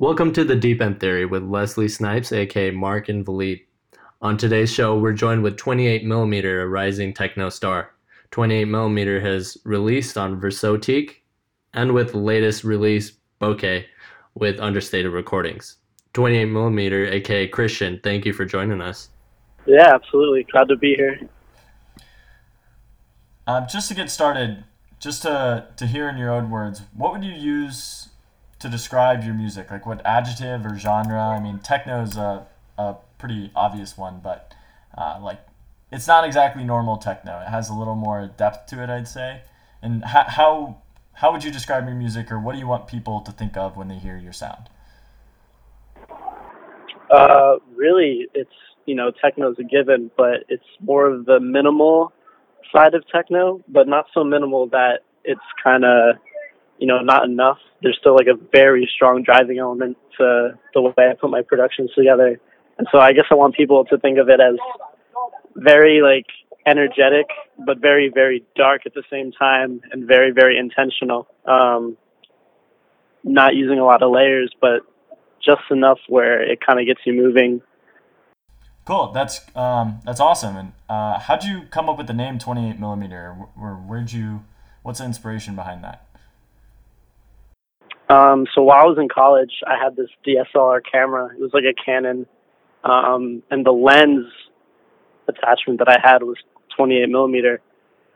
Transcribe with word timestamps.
Welcome 0.00 0.32
to 0.32 0.42
the 0.42 0.56
Deep 0.56 0.82
End 0.82 0.98
Theory 0.98 1.24
with 1.24 1.44
Leslie 1.44 1.86
Snipes, 1.86 2.32
aka 2.32 2.72
Mark 2.72 3.08
and 3.08 3.24
Valit. 3.24 3.62
On 4.20 4.36
today's 4.36 4.72
show, 4.72 4.98
we're 4.98 5.12
joined 5.12 5.44
with 5.44 5.56
28mm, 5.56 6.62
a 6.62 6.66
rising 6.66 7.14
techno 7.14 7.48
star. 7.48 7.92
28mm 8.32 9.22
has 9.22 9.56
released 9.64 10.18
on 10.18 10.40
Versotique 10.40 11.18
and 11.74 11.92
with 11.92 12.10
the 12.10 12.18
latest 12.18 12.64
release, 12.64 13.12
Bokeh, 13.40 13.84
with 14.34 14.58
understated 14.58 15.12
recordings. 15.12 15.76
28mm, 16.14 17.12
aka 17.12 17.46
Christian, 17.46 18.00
thank 18.02 18.26
you 18.26 18.32
for 18.32 18.44
joining 18.44 18.80
us. 18.80 19.10
Yeah, 19.64 19.94
absolutely. 19.94 20.42
Glad 20.42 20.70
to 20.70 20.76
be 20.76 20.96
here. 20.96 21.20
Um, 23.46 23.66
just 23.70 23.86
to 23.90 23.94
get 23.94 24.10
started, 24.10 24.64
just 24.98 25.22
to, 25.22 25.68
to 25.76 25.86
hear 25.86 26.08
in 26.08 26.18
your 26.18 26.32
own 26.32 26.50
words, 26.50 26.82
what 26.96 27.12
would 27.12 27.22
you 27.22 27.32
use 27.32 28.08
to 28.64 28.70
describe 28.70 29.22
your 29.22 29.34
music? 29.34 29.70
Like 29.70 29.84
what 29.84 30.04
adjective 30.04 30.64
or 30.64 30.78
genre? 30.78 31.20
I 31.20 31.38
mean, 31.38 31.58
techno 31.58 32.02
is 32.02 32.16
a, 32.16 32.46
a 32.78 32.96
pretty 33.18 33.52
obvious 33.54 33.96
one, 33.96 34.20
but 34.24 34.54
uh, 34.96 35.18
like 35.20 35.40
it's 35.92 36.08
not 36.08 36.24
exactly 36.24 36.64
normal 36.64 36.96
techno. 36.96 37.40
It 37.40 37.48
has 37.48 37.68
a 37.68 37.74
little 37.74 37.94
more 37.94 38.26
depth 38.26 38.66
to 38.70 38.82
it, 38.82 38.88
I'd 38.88 39.06
say. 39.06 39.42
And 39.82 40.02
how, 40.04 40.24
how, 40.26 40.76
how 41.12 41.30
would 41.30 41.44
you 41.44 41.50
describe 41.50 41.84
your 41.84 41.94
music, 41.94 42.32
or 42.32 42.40
what 42.40 42.54
do 42.54 42.58
you 42.58 42.66
want 42.66 42.88
people 42.88 43.20
to 43.20 43.30
think 43.30 43.56
of 43.56 43.76
when 43.76 43.88
they 43.88 43.96
hear 43.96 44.16
your 44.16 44.32
sound? 44.32 44.70
Uh, 47.10 47.56
really, 47.76 48.26
it's 48.34 48.50
you 48.86 48.94
know 48.94 49.12
techno 49.22 49.52
is 49.52 49.58
a 49.58 49.62
given, 49.62 50.10
but 50.16 50.44
it's 50.48 50.64
more 50.80 51.06
of 51.06 51.26
the 51.26 51.38
minimal 51.38 52.12
side 52.74 52.94
of 52.94 53.04
techno, 53.12 53.62
but 53.68 53.86
not 53.86 54.06
so 54.14 54.24
minimal 54.24 54.66
that 54.68 55.00
it's 55.22 55.40
kind 55.62 55.84
of 55.84 56.16
you 56.78 56.86
know 56.86 57.00
not 57.00 57.24
enough. 57.24 57.58
There's 57.82 57.96
still 58.00 58.14
like 58.14 58.26
a 58.26 58.38
very 58.52 58.88
strong 58.94 59.22
driving 59.22 59.58
element 59.58 59.96
to 60.18 60.58
the 60.72 60.82
way 60.82 60.92
I 60.98 61.14
put 61.20 61.30
my 61.30 61.42
productions 61.42 61.90
together, 61.96 62.40
and 62.78 62.88
so 62.90 62.98
I 62.98 63.12
guess 63.12 63.24
I 63.30 63.34
want 63.34 63.54
people 63.54 63.84
to 63.86 63.98
think 63.98 64.18
of 64.18 64.28
it 64.28 64.40
as 64.40 64.56
very 65.56 66.00
like 66.02 66.26
energetic, 66.66 67.26
but 67.64 67.78
very 67.80 68.10
very 68.12 68.44
dark 68.56 68.82
at 68.86 68.94
the 68.94 69.04
same 69.10 69.32
time, 69.32 69.80
and 69.92 70.06
very 70.06 70.32
very 70.32 70.58
intentional. 70.58 71.28
Um, 71.46 71.96
not 73.22 73.54
using 73.54 73.78
a 73.78 73.84
lot 73.84 74.02
of 74.02 74.12
layers, 74.12 74.52
but 74.60 74.82
just 75.44 75.62
enough 75.70 75.98
where 76.08 76.42
it 76.42 76.60
kind 76.64 76.78
of 76.80 76.86
gets 76.86 77.00
you 77.04 77.14
moving. 77.14 77.62
Cool. 78.84 79.12
That's 79.12 79.40
um, 79.56 80.00
that's 80.04 80.20
awesome. 80.20 80.56
And 80.56 80.72
uh, 80.88 81.18
how'd 81.18 81.44
you 81.44 81.62
come 81.70 81.88
up 81.88 81.96
with 81.96 82.06
the 82.06 82.12
name 82.12 82.38
28 82.38 82.78
millimeter? 82.78 83.32
Where, 83.54 83.74
where'd 83.74 84.12
you? 84.12 84.44
What's 84.82 84.98
the 84.98 85.06
inspiration 85.06 85.56
behind 85.56 85.82
that? 85.84 86.06
Um, 88.14 88.46
so 88.54 88.62
while 88.62 88.84
I 88.84 88.86
was 88.86 88.98
in 88.98 89.08
college, 89.08 89.50
I 89.66 89.76
had 89.82 89.96
this 89.96 90.08
DSLR 90.24 90.80
camera. 90.90 91.30
It 91.34 91.40
was 91.40 91.50
like 91.52 91.64
a 91.64 91.74
Canon, 91.74 92.26
um, 92.84 93.42
and 93.50 93.66
the 93.66 93.72
lens 93.72 94.26
attachment 95.26 95.80
that 95.80 95.88
I 95.88 95.98
had 96.00 96.22
was 96.22 96.36
28 96.76 97.08
millimeter. 97.08 97.60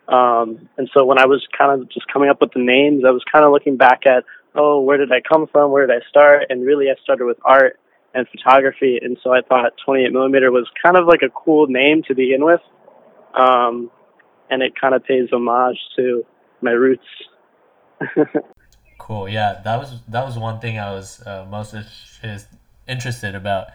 Um, 0.06 0.68
and 0.76 0.88
so 0.94 1.04
when 1.04 1.18
I 1.18 1.26
was 1.26 1.44
kind 1.56 1.80
of 1.80 1.88
just 1.90 2.06
coming 2.12 2.30
up 2.30 2.40
with 2.40 2.52
the 2.52 2.60
names, 2.60 3.02
I 3.06 3.10
was 3.10 3.24
kind 3.30 3.44
of 3.44 3.50
looking 3.50 3.76
back 3.76 4.06
at, 4.06 4.24
oh, 4.54 4.80
where 4.80 4.98
did 4.98 5.10
I 5.10 5.20
come 5.20 5.48
from? 5.48 5.72
Where 5.72 5.86
did 5.86 5.96
I 5.96 6.08
start? 6.08 6.44
And 6.48 6.64
really, 6.64 6.90
I 6.90 6.94
started 7.02 7.24
with 7.24 7.38
art 7.44 7.80
and 8.14 8.26
photography. 8.28 9.00
And 9.02 9.18
so 9.24 9.32
I 9.32 9.40
thought 9.40 9.72
28 9.84 10.12
millimeter 10.12 10.52
was 10.52 10.68
kind 10.80 10.96
of 10.96 11.06
like 11.06 11.22
a 11.22 11.30
cool 11.30 11.66
name 11.66 12.02
to 12.04 12.14
begin 12.14 12.44
with. 12.44 12.60
Um, 13.34 13.90
and 14.48 14.62
it 14.62 14.78
kind 14.80 14.94
of 14.94 15.04
pays 15.04 15.28
homage 15.32 15.78
to 15.96 16.24
my 16.62 16.70
roots. 16.70 17.02
cool. 19.08 19.28
Yeah, 19.28 19.60
that 19.64 19.78
was 19.78 20.00
that 20.06 20.24
was 20.24 20.38
one 20.38 20.60
thing 20.60 20.78
I 20.78 20.92
was 20.92 21.26
uh, 21.26 21.46
most 21.50 21.74
interested 22.86 23.34
about 23.34 23.68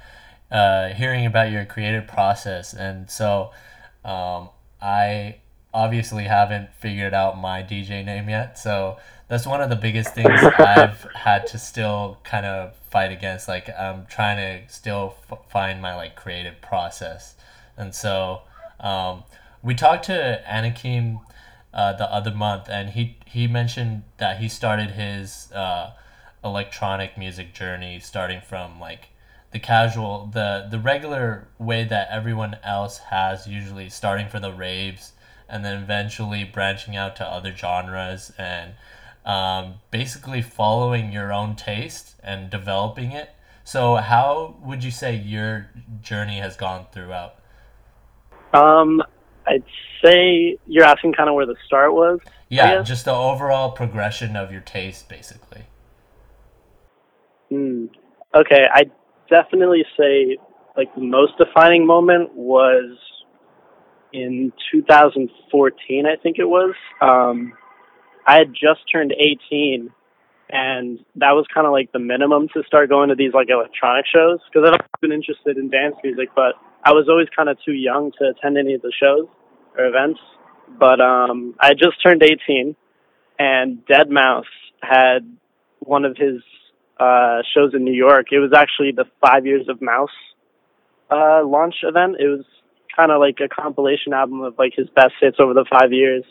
uh, 0.52 0.90
hearing 0.90 1.26
about 1.26 1.52
your 1.52 1.66
creative 1.66 2.08
process. 2.08 2.74
And 2.74 3.10
so 3.10 3.52
um, 4.06 4.50
I 4.80 5.38
obviously 5.74 6.26
haven't 6.26 6.72
figured 6.76 7.16
out 7.16 7.40
my 7.40 7.64
DJ 7.64 8.06
name 8.06 8.30
yet. 8.30 8.60
So 8.60 8.98
that's 9.28 9.48
one 9.48 9.60
of 9.60 9.72
the 9.72 9.76
biggest 9.76 10.14
things 10.14 10.30
I've 10.60 11.08
had 11.16 11.48
to 11.48 11.58
still 11.58 12.20
kind 12.24 12.46
of 12.46 12.76
fight 12.92 13.12
against. 13.12 13.48
Like 13.48 13.68
I'm 13.78 14.06
trying 14.06 14.38
to 14.38 14.72
still 14.72 15.16
f- 15.32 15.40
find 15.50 15.82
my 15.82 15.96
like 15.96 16.16
creative 16.16 16.62
process, 16.62 17.34
and 17.76 17.96
so 17.96 18.42
um, 18.80 19.24
we 19.64 19.74
talked 19.74 20.06
to 20.06 20.44
Anakim 20.48 21.22
uh, 21.74 21.94
the 21.94 22.12
other 22.12 22.32
month, 22.32 22.70
and 22.70 22.92
he 22.92 23.18
he 23.26 23.48
mentioned 23.48 24.04
that 24.18 24.38
he 24.40 24.48
started 24.48 24.92
his 24.92 25.52
uh, 25.54 25.92
electronic 26.44 27.18
music 27.18 27.54
journey 27.54 28.00
starting 28.00 28.42
from 28.42 28.80
like 28.80 29.10
the 29.52 29.60
casual 29.60 30.30
the 30.34 30.68
the 30.70 30.80
regular 30.80 31.48
way 31.58 31.84
that 31.84 32.08
everyone 32.12 32.58
else 32.64 32.98
has 33.10 33.48
usually 33.48 33.90
starting 33.90 34.28
for 34.28 34.40
the 34.40 34.52
raves 34.52 35.14
and 35.50 35.64
then 35.64 35.82
eventually 35.82 36.44
branching 36.44 36.96
out 36.96 37.16
to 37.16 37.26
other 37.26 37.56
genres 37.56 38.32
and 38.38 38.74
um, 39.26 39.76
basically 39.92 40.42
following 40.42 41.12
your 41.12 41.32
own 41.32 41.56
taste 41.56 42.16
and 42.24 42.50
developing 42.50 43.12
it. 43.12 43.30
So, 43.64 43.96
how 43.96 44.58
would 44.62 44.84
you 44.84 44.92
say 44.92 45.16
your 45.16 45.70
journey 46.02 46.40
has 46.40 46.58
gone 46.58 46.88
throughout? 46.92 47.36
Um, 48.54 49.02
I'd 49.48 49.64
say 50.04 50.58
you're 50.68 50.86
asking 50.86 51.14
kind 51.14 51.30
of 51.30 51.36
where 51.36 51.46
the 51.46 51.56
start 51.66 51.94
was. 51.94 52.20
Yeah, 52.50 52.82
just 52.84 53.06
the 53.06 53.14
overall 53.14 53.72
progression 53.72 54.36
of 54.36 54.52
your 54.52 54.62
taste, 54.62 55.10
basically. 55.10 55.64
Hmm. 57.50 57.86
Okay, 58.36 58.66
I 58.72 58.84
definitely 59.30 59.86
say 59.98 60.38
like 60.76 60.94
the 60.96 61.02
most 61.02 61.34
defining 61.38 61.86
moment 61.86 62.34
was 62.34 62.98
in 64.12 64.52
2014, 64.72 66.06
I 66.06 66.22
think 66.22 66.38
it 66.40 66.46
was. 66.46 66.76
Um, 67.02 67.54
I 68.26 68.38
had 68.38 68.54
just 68.54 68.82
turned 68.92 69.12
18, 69.12 69.90
and 70.50 71.00
that 71.16 71.32
was 71.32 71.46
kind 71.54 71.66
of 71.66 71.74
like 71.74 71.92
the 71.92 72.00
minimum 72.00 72.48
to 72.54 72.64
start 72.68 72.90
going 72.90 73.10
to 73.10 73.16
these 73.16 73.34
like 73.34 73.50
electronic 73.50 74.06
shows 74.06 74.40
because 74.52 74.70
I've 74.70 75.02
been 75.02 75.12
interested 75.12 75.58
in 75.58 75.70
dance 75.70 75.96
music, 76.04 76.30
but 76.36 76.56
I 76.84 76.92
was 76.92 77.08
always 77.10 77.28
kind 77.36 77.50
of 77.50 77.58
too 77.66 77.74
young 77.74 78.12
to 78.20 78.30
attend 78.30 78.58
any 78.58 78.74
of 78.74 78.82
the 78.82 78.94
shows 79.00 79.28
events. 79.78 80.20
But 80.80 81.02
um, 81.02 81.56
I 81.60 81.74
just 81.74 82.02
turned 82.04 82.24
18, 82.24 82.76
and 83.40 83.86
Deadmau5 83.86 84.44
had 84.82 85.38
one 85.80 86.06
of 86.06 86.18
his 86.18 86.42
uh, 87.00 87.42
shows 87.54 87.74
in 87.74 87.84
New 87.84 87.94
York. 87.94 88.28
It 88.32 88.40
was 88.40 88.52
actually 88.56 88.92
the 88.92 89.06
Five 89.22 89.46
Years 89.46 89.68
of 89.70 89.82
Mouse 89.82 90.10
uh, 91.12 91.46
launch 91.46 91.76
event. 91.84 92.18
It 92.20 92.28
was 92.28 92.46
kind 92.96 93.12
of 93.12 93.20
like 93.20 93.38
a 93.44 93.48
compilation 93.48 94.14
album 94.14 94.42
of 94.42 94.58
like 94.58 94.74
his 94.76 94.88
best 94.96 95.14
hits 95.20 95.38
over 95.40 95.54
the 95.54 95.66
five 95.70 95.92
years. 95.92 96.24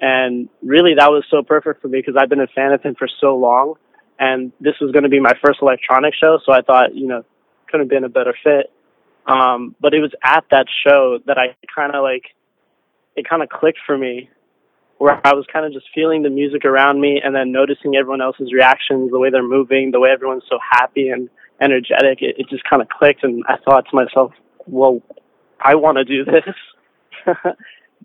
And 0.00 0.48
really, 0.62 0.94
that 0.98 1.10
was 1.10 1.24
so 1.30 1.42
perfect 1.42 1.80
for 1.80 1.88
me 1.88 1.98
because 1.98 2.16
I've 2.18 2.28
been 2.28 2.40
a 2.40 2.46
fan 2.48 2.72
of 2.72 2.82
him 2.82 2.94
for 2.98 3.08
so 3.20 3.36
long. 3.36 3.74
And 4.18 4.52
this 4.60 4.74
was 4.80 4.92
going 4.92 5.02
to 5.04 5.08
be 5.08 5.20
my 5.20 5.32
first 5.44 5.60
electronic 5.62 6.14
show. 6.14 6.38
So 6.44 6.52
I 6.52 6.62
thought, 6.62 6.94
you 6.94 7.06
know, 7.06 7.24
couldn't 7.66 7.86
have 7.86 7.90
been 7.90 8.04
a 8.04 8.08
better 8.08 8.34
fit. 8.44 8.70
Um, 9.26 9.74
but 9.80 9.94
it 9.94 10.00
was 10.00 10.12
at 10.22 10.44
that 10.50 10.66
show 10.86 11.18
that 11.26 11.38
I 11.38 11.56
kind 11.74 11.94
of 11.94 12.02
like, 12.02 12.24
it 13.16 13.28
kind 13.28 13.42
of 13.42 13.48
clicked 13.48 13.80
for 13.86 13.96
me 13.96 14.30
where 14.98 15.20
I 15.24 15.34
was 15.34 15.44
kind 15.52 15.66
of 15.66 15.72
just 15.72 15.86
feeling 15.94 16.22
the 16.22 16.30
music 16.30 16.64
around 16.64 17.00
me 17.00 17.20
and 17.22 17.34
then 17.34 17.52
noticing 17.52 17.96
everyone 17.96 18.22
else's 18.22 18.52
reactions, 18.52 19.10
the 19.10 19.18
way 19.18 19.30
they're 19.30 19.42
moving, 19.42 19.90
the 19.90 20.00
way 20.00 20.10
everyone's 20.10 20.44
so 20.48 20.58
happy 20.70 21.08
and 21.08 21.28
energetic. 21.60 22.22
It, 22.22 22.36
it 22.38 22.48
just 22.48 22.64
kind 22.64 22.80
of 22.80 22.88
clicked. 22.88 23.24
And 23.24 23.44
I 23.48 23.56
thought 23.64 23.86
to 23.90 23.96
myself, 23.96 24.32
well, 24.66 25.02
I 25.60 25.74
want 25.74 25.98
to 25.98 26.04
do 26.04 26.24
this. 26.24 26.54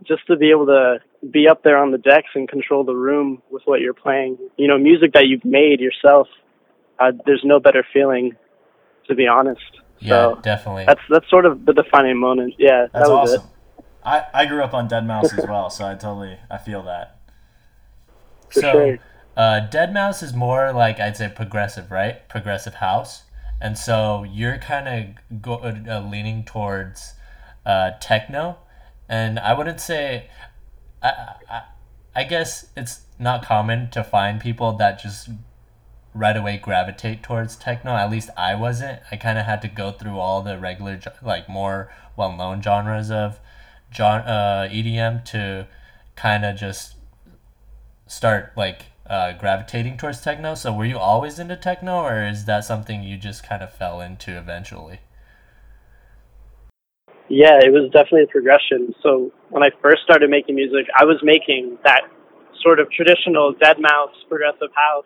just 0.04 0.26
to 0.28 0.38
be 0.38 0.52
able 0.52 0.66
to 0.68 0.98
be 1.30 1.48
up 1.48 1.64
there 1.64 1.78
on 1.78 1.92
the 1.92 1.98
decks 1.98 2.30
and 2.36 2.48
control 2.48 2.84
the 2.84 2.94
room 2.94 3.42
with 3.52 3.64
what 3.66 3.82
you're 3.82 3.94
playing. 3.94 4.38
You 4.58 4.68
know, 4.68 4.78
music 4.78 5.14
that 5.14 5.28
you've 5.28 5.46
made 5.46 5.80
yourself. 5.80 6.28
Uh, 7.00 7.12
there's 7.26 7.42
no 7.44 7.60
better 7.60 7.86
feeling, 7.94 8.36
to 9.08 9.16
be 9.16 9.28
honest. 9.28 9.62
Yeah, 10.00 10.10
so 10.10 10.40
definitely. 10.42 10.86
That's 10.86 11.02
that's 11.10 11.30
sort 11.30 11.46
of 11.46 11.66
the 11.66 11.74
defining 11.74 12.18
moment. 12.18 12.56
Yeah, 12.58 12.88
that's 12.94 13.08
that 13.08 13.14
awesome. 13.14 13.42
It. 13.42 13.48
I 14.10 14.26
I 14.34 14.46
grew 14.46 14.64
up 14.64 14.74
on 14.74 14.90
Deadmau5 14.90 15.40
as 15.40 15.48
well, 15.48 15.70
so 15.70 15.86
I 15.86 15.94
totally 15.96 16.38
I 16.50 16.58
feel 16.58 16.84
that. 16.84 17.18
For 18.50 18.62
so, 18.62 18.72
sure. 18.72 19.00
uh, 19.38 19.68
Deadmau5 19.72 20.24
is 20.24 20.34
more 20.34 20.72
like 20.74 21.00
I'd 21.00 21.18
say 21.18 21.32
progressive, 21.34 21.92
right? 21.92 22.28
Progressive 22.28 22.76
house, 22.76 23.24
and 23.62 23.78
so 23.78 24.24
you're 24.24 24.58
kind 24.58 24.88
of 25.30 25.42
go, 25.42 25.56
uh, 25.56 26.02
leaning 26.02 26.44
towards 26.44 27.14
uh, 27.66 27.92
techno 28.00 28.58
and 29.10 29.40
I 29.40 29.54
wouldn't 29.54 29.82
say, 29.82 30.30
I, 31.02 31.34
I, 31.50 31.62
I 32.16 32.24
guess 32.24 32.68
it's 32.78 33.02
not 33.18 33.44
common 33.44 33.90
to 33.90 34.04
find 34.04 34.40
people 34.40 34.74
that 34.74 35.02
just 35.02 35.30
right 36.14 36.38
away 36.38 36.58
gravitate 36.58 37.24
towards 37.24 37.56
techno. 37.56 37.96
At 37.96 38.12
least 38.12 38.30
I 38.38 38.54
wasn't. 38.54 39.02
I 39.12 39.16
kind 39.16 39.40
of 39.40 39.46
had 39.46 39.64
to 39.64 39.68
go 39.68 39.92
through 39.92 40.20
all 40.20 40.44
the 40.44 40.60
regular, 40.60 41.00
like 41.24 41.50
more 41.50 41.92
well 42.16 42.38
known 42.38 42.62
genres 42.62 43.10
of 43.10 43.40
John 43.92 44.22
uh, 44.22 44.70
EDM 44.72 45.26
to 45.26 45.68
kind 46.16 46.46
of 46.46 46.56
just 46.56 46.96
start 48.08 48.52
like 48.56 48.88
uh, 49.10 49.34
gravitating 49.34 49.98
towards 49.98 50.22
techno. 50.22 50.56
So 50.56 50.74
were 50.74 50.86
you 50.86 50.98
always 50.98 51.40
into 51.40 51.56
techno, 51.56 52.02
or 52.04 52.24
is 52.24 52.46
that 52.46 52.64
something 52.66 53.04
you 53.04 53.18
just 53.18 53.44
kind 53.44 53.64
of 53.64 53.74
fell 53.74 54.02
into 54.02 54.38
eventually? 54.38 55.00
Yeah, 57.28 57.60
it 57.62 57.72
was 57.72 57.92
definitely 57.92 58.24
a 58.24 58.28
progression. 58.28 58.94
So 59.04 59.32
when 59.50 59.64
I 59.64 59.70
first 59.82 60.02
started 60.04 60.30
making 60.30 60.56
music, 60.56 60.88
I 61.00 61.06
was 61.06 61.18
making 61.24 61.78
that 61.84 62.02
sort 62.62 62.80
of 62.80 62.92
traditional 62.92 63.54
Deadmau5 63.54 64.28
progressive 64.28 64.70
house, 64.74 65.06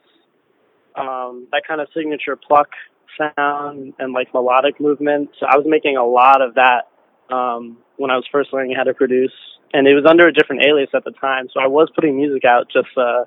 um, 0.96 1.48
that 1.52 1.64
kind 1.68 1.82
of 1.82 1.88
signature 1.94 2.36
pluck 2.36 2.70
sound 3.18 3.94
and 4.00 4.14
like 4.14 4.34
melodic 4.34 4.80
movement. 4.80 5.30
So 5.40 5.46
I 5.46 5.58
was 5.58 5.66
making 5.68 5.98
a 5.98 6.06
lot 6.06 6.42
of 6.42 6.56
that 6.56 6.88
um, 7.34 7.78
when 7.98 8.12
I 8.12 8.16
was 8.16 8.26
first 8.32 8.54
learning 8.54 8.76
how 8.76 8.84
to 8.84 8.94
produce, 8.94 9.34
and 9.74 9.88
it 9.88 9.94
was 9.94 10.06
under 10.06 10.28
a 10.28 10.34
different 10.34 10.64
alias 10.64 10.90
at 10.94 11.04
the 11.04 11.12
time. 11.12 11.48
So 11.54 11.60
I 11.60 11.68
was 11.68 11.90
putting 11.96 12.18
music 12.18 12.46
out 12.46 12.68
just 12.72 12.96
uh, 12.98 13.26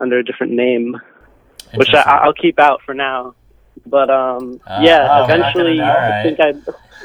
under 0.00 0.18
a 0.18 0.24
different 0.24 0.52
name, 0.52 1.00
which 1.74 1.92
I, 1.94 2.00
I'll 2.22 2.32
keep 2.32 2.58
out 2.58 2.80
for 2.84 2.94
now. 2.94 3.34
But 3.86 4.10
um, 4.10 4.60
uh, 4.66 4.80
yeah, 4.82 5.08
oh, 5.10 5.24
eventually 5.24 5.78
right. 5.80 6.20
I 6.20 6.22
think 6.22 6.40
I. 6.40 6.54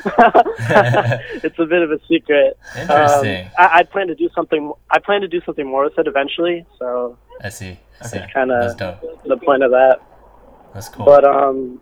it's 1.44 1.57
a 1.57 1.66
bit 1.66 1.81
of 1.81 1.92
a 1.92 2.00
secret. 2.07 2.57
Interesting. 2.77 3.45
Um, 3.45 3.51
I, 3.57 3.69
I, 3.80 3.83
plan 3.83 4.07
to 4.07 4.16
do 4.16 4.30
something. 4.36 4.72
I 4.92 5.00
plan 5.00 5.22
to 5.22 5.27
do 5.27 5.42
something 5.45 5.66
more 5.66 5.86
with 5.86 5.98
it 5.98 6.06
eventually. 6.06 6.66
So 6.77 7.18
I 7.42 7.50
see. 7.50 7.80
I 8.01 8.07
see. 8.07 8.19
kind 8.31 8.51
of 8.51 8.77
the 8.77 9.38
point 9.44 9.63
of 9.63 9.72
that. 9.72 10.01
That's 10.74 10.89
cool. 10.89 11.06
But 11.06 11.24
um, 11.24 11.81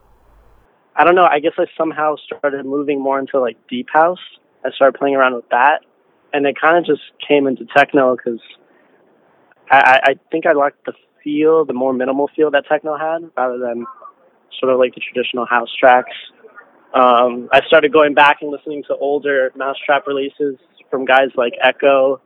I 0.95 1.03
don't 1.03 1.15
know. 1.15 1.25
I 1.25 1.39
guess 1.39 1.53
I 1.57 1.65
somehow 1.77 2.15
started 2.15 2.65
moving 2.65 3.01
more 3.01 3.19
into 3.19 3.39
like 3.39 3.57
deep 3.67 3.89
house. 3.91 4.19
I 4.65 4.71
started 4.71 4.97
playing 4.97 5.15
around 5.15 5.35
with 5.35 5.49
that, 5.49 5.79
and 6.33 6.45
it 6.45 6.55
kind 6.59 6.77
of 6.77 6.85
just 6.85 7.01
came 7.27 7.47
into 7.47 7.65
techno 7.75 8.15
because 8.15 8.39
I, 9.69 9.99
I 10.03 10.13
think 10.31 10.45
I 10.45 10.53
liked 10.53 10.85
the 10.85 10.93
feel, 11.23 11.65
the 11.65 11.73
more 11.73 11.93
minimal 11.93 12.29
feel 12.35 12.51
that 12.51 12.65
techno 12.67 12.97
had, 12.97 13.29
rather 13.37 13.57
than 13.57 13.85
sort 14.59 14.71
of 14.71 14.79
like 14.79 14.93
the 14.95 15.01
traditional 15.01 15.45
house 15.45 15.69
tracks. 15.79 16.15
Um, 16.93 17.49
I 17.51 17.61
started 17.67 17.91
going 17.91 18.13
back 18.13 18.37
and 18.41 18.51
listening 18.51 18.83
to 18.87 18.95
older 18.95 19.51
Mau5trap 19.57 20.05
releases 20.05 20.57
from 20.91 21.05
guys 21.05 21.29
like 21.35 21.53
Echo, 21.61 22.21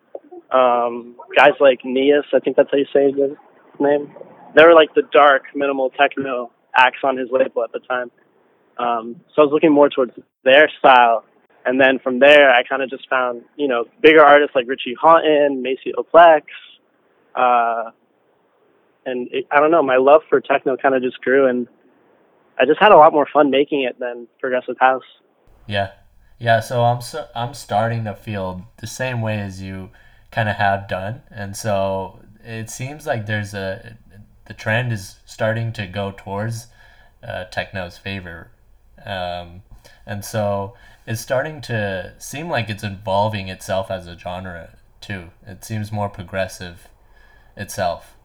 um, 0.52 1.16
guys 1.36 1.54
like 1.60 1.80
Neas, 1.86 2.24
I 2.34 2.40
think 2.40 2.58
that's 2.58 2.70
how 2.72 2.78
you 2.78 2.86
say 2.94 3.12
his 3.12 3.38
name. 3.80 4.14
They 4.56 4.64
were 4.64 4.74
like 4.74 4.94
the 4.94 5.04
dark, 5.12 5.44
minimal 5.56 5.90
techno 5.92 6.52
acts 6.76 7.00
on 7.04 7.18
his 7.18 7.30
label 7.32 7.64
at 7.64 7.72
the 7.72 7.80
time. 7.80 8.12
Um, 8.78 9.22
so 9.34 9.42
I 9.42 9.46
was 9.46 9.52
looking 9.52 9.72
more 9.72 9.90
towards 9.90 10.14
their 10.44 10.70
style. 10.80 11.24
And 11.68 11.80
then 11.82 12.00
from 12.00 12.20
there, 12.20 12.50
I 12.50 12.64
kind 12.64 12.82
of 12.82 12.90
just 12.90 13.08
found, 13.10 13.44
you 13.58 13.68
know, 13.68 13.86
bigger 14.02 14.24
artists 14.24 14.56
like 14.56 14.68
Richie 14.68 14.96
Hawtin, 14.96 15.62
Maceo 15.62 16.04
Plex, 16.12 16.44
Uh, 17.36 17.92
and 19.06 19.28
it, 19.32 19.46
I 19.52 19.60
don't 19.60 19.72
know, 19.72 19.84
my 19.84 19.98
love 19.98 20.22
for 20.30 20.40
techno 20.42 20.78
kind 20.78 20.96
of 20.96 21.02
just 21.04 21.20
grew. 21.22 21.46
And 21.46 21.68
I 22.60 22.66
just 22.66 22.80
had 22.80 22.92
a 22.92 22.98
lot 22.98 23.12
more 23.14 23.28
fun 23.32 23.52
making 23.52 23.84
it 23.84 24.00
than 24.00 24.28
progressive 24.40 24.78
house. 24.80 25.10
Yeah. 25.68 25.92
Yeah. 26.40 26.62
So 26.62 26.84
I'm, 26.84 27.02
so, 27.02 27.28
I'm 27.36 27.54
starting 27.54 28.06
to 28.06 28.16
feel 28.16 28.68
the 28.78 28.88
same 28.88 29.22
way 29.22 29.40
as 29.40 29.62
you 29.62 29.90
kind 30.32 30.50
of 30.50 30.56
have 30.56 30.88
done. 30.88 31.22
And 31.30 31.56
so 31.56 32.22
it 32.44 32.70
seems 32.70 33.06
like 33.06 33.26
there's 33.26 33.54
a, 33.54 33.98
the 34.46 34.54
trend 34.54 34.94
is 34.94 35.18
starting 35.26 35.74
to 35.74 35.86
go 35.86 36.14
towards 36.16 36.68
uh, 37.22 37.46
techno's 37.52 37.98
favor 37.98 38.52
um, 39.06 39.64
and 40.06 40.24
so 40.26 40.74
it's 41.08 41.22
starting 41.22 41.62
to 41.62 42.14
seem 42.20 42.50
like 42.50 42.70
it's 42.70 42.84
evolving 42.84 43.48
itself 43.48 43.90
as 43.90 44.08
a 44.08 44.20
genre 44.20 44.78
too. 45.00 45.30
It 45.48 45.64
seems 45.64 45.90
more 45.90 46.10
progressive 46.10 46.90
itself. 47.56 48.18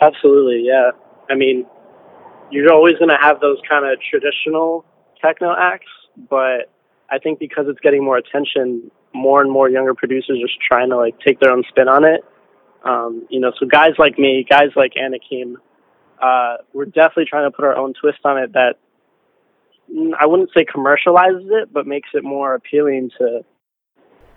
Absolutely, 0.00 0.62
yeah. 0.64 0.92
I 1.28 1.34
mean, 1.34 1.66
you're 2.50 2.72
always 2.72 2.96
going 2.96 3.08
to 3.08 3.18
have 3.20 3.40
those 3.40 3.58
kind 3.68 3.84
of 3.84 3.98
traditional 4.08 4.84
techno 5.20 5.52
acts, 5.58 5.90
but 6.30 6.70
I 7.10 7.18
think 7.18 7.40
because 7.40 7.66
it's 7.68 7.80
getting 7.80 8.04
more 8.04 8.16
attention, 8.16 8.90
more 9.12 9.42
and 9.42 9.50
more 9.50 9.68
younger 9.68 9.94
producers 9.94 10.38
are 10.38 10.46
just 10.46 10.60
trying 10.60 10.90
to 10.90 10.96
like 10.96 11.18
take 11.26 11.40
their 11.40 11.50
own 11.50 11.64
spin 11.68 11.88
on 11.88 12.04
it. 12.04 12.24
Um, 12.84 13.26
you 13.30 13.40
know, 13.40 13.52
so 13.58 13.66
guys 13.66 13.92
like 13.98 14.16
me, 14.16 14.46
guys 14.48 14.68
like 14.76 14.92
Anakim, 14.96 15.56
uh, 16.22 16.58
we're 16.72 16.84
definitely 16.84 17.24
trying 17.24 17.50
to 17.50 17.54
put 17.54 17.64
our 17.64 17.76
own 17.76 17.94
twist 18.00 18.18
on 18.24 18.38
it 18.38 18.52
that 18.52 18.76
I 20.18 20.26
wouldn't 20.26 20.50
say 20.56 20.64
commercializes 20.64 21.48
it, 21.62 21.72
but 21.72 21.86
makes 21.86 22.10
it 22.14 22.24
more 22.24 22.54
appealing 22.54 23.10
to 23.18 23.44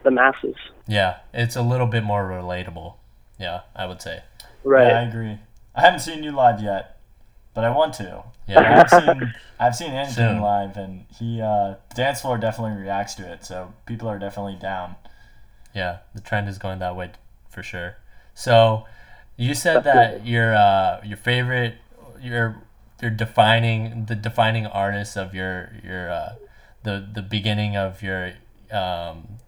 the 0.04 0.12
masses. 0.12 0.56
Yeah, 0.88 1.18
it's 1.34 1.56
a 1.56 1.62
little 1.62 1.88
bit 1.88 2.04
more 2.04 2.24
relatable. 2.24 2.96
Yeah, 3.40 3.62
I 3.76 3.86
would 3.86 4.02
say. 4.02 4.24
Right. 4.64 4.88
Yeah, 4.88 5.00
I 5.00 5.02
agree. 5.04 5.40
I 5.76 5.82
haven't 5.82 6.00
seen 6.00 6.24
you 6.24 6.32
live 6.32 6.62
yet, 6.62 7.00
but 7.54 7.64
I 7.64 7.70
want 7.70 7.94
to. 7.96 8.24
Yeah, 8.48 8.82
I've 8.84 8.90
seen 8.90 9.34
I've 9.60 9.76
seen 9.76 9.92
Anakim 9.92 10.42
live, 10.42 10.78
and 10.78 11.06
he 11.18 11.42
uh, 11.42 11.76
dance 11.96 12.22
floor 12.22 12.38
definitely 12.38 12.82
reacts 12.82 13.16
to 13.16 13.32
it. 13.32 13.46
So 13.46 13.74
people 13.86 14.08
are 14.08 14.20
definitely 14.20 14.58
down. 14.60 14.96
Yeah, 15.74 16.00
the 16.16 16.22
trend 16.22 16.50
is 16.50 16.58
going 16.58 16.80
that 16.80 16.96
way 16.96 17.12
for 17.50 17.64
sure. 17.64 17.98
So 18.34 18.86
you 19.38 19.54
said 19.54 19.84
that 19.84 20.26
your 20.26 20.56
uh, 20.56 21.02
your 21.04 21.18
favorite 21.18 21.76
your 22.22 22.62
your 23.02 23.12
defining 23.12 24.06
the 24.06 24.16
defining 24.16 24.66
artist 24.66 25.18
of 25.18 25.34
your 25.34 25.72
your 25.84 26.12
uh, 26.12 26.36
the 26.84 27.08
the 27.14 27.22
beginning 27.22 27.76
of 27.76 28.02
your 28.02 28.34
um, 28.72 29.40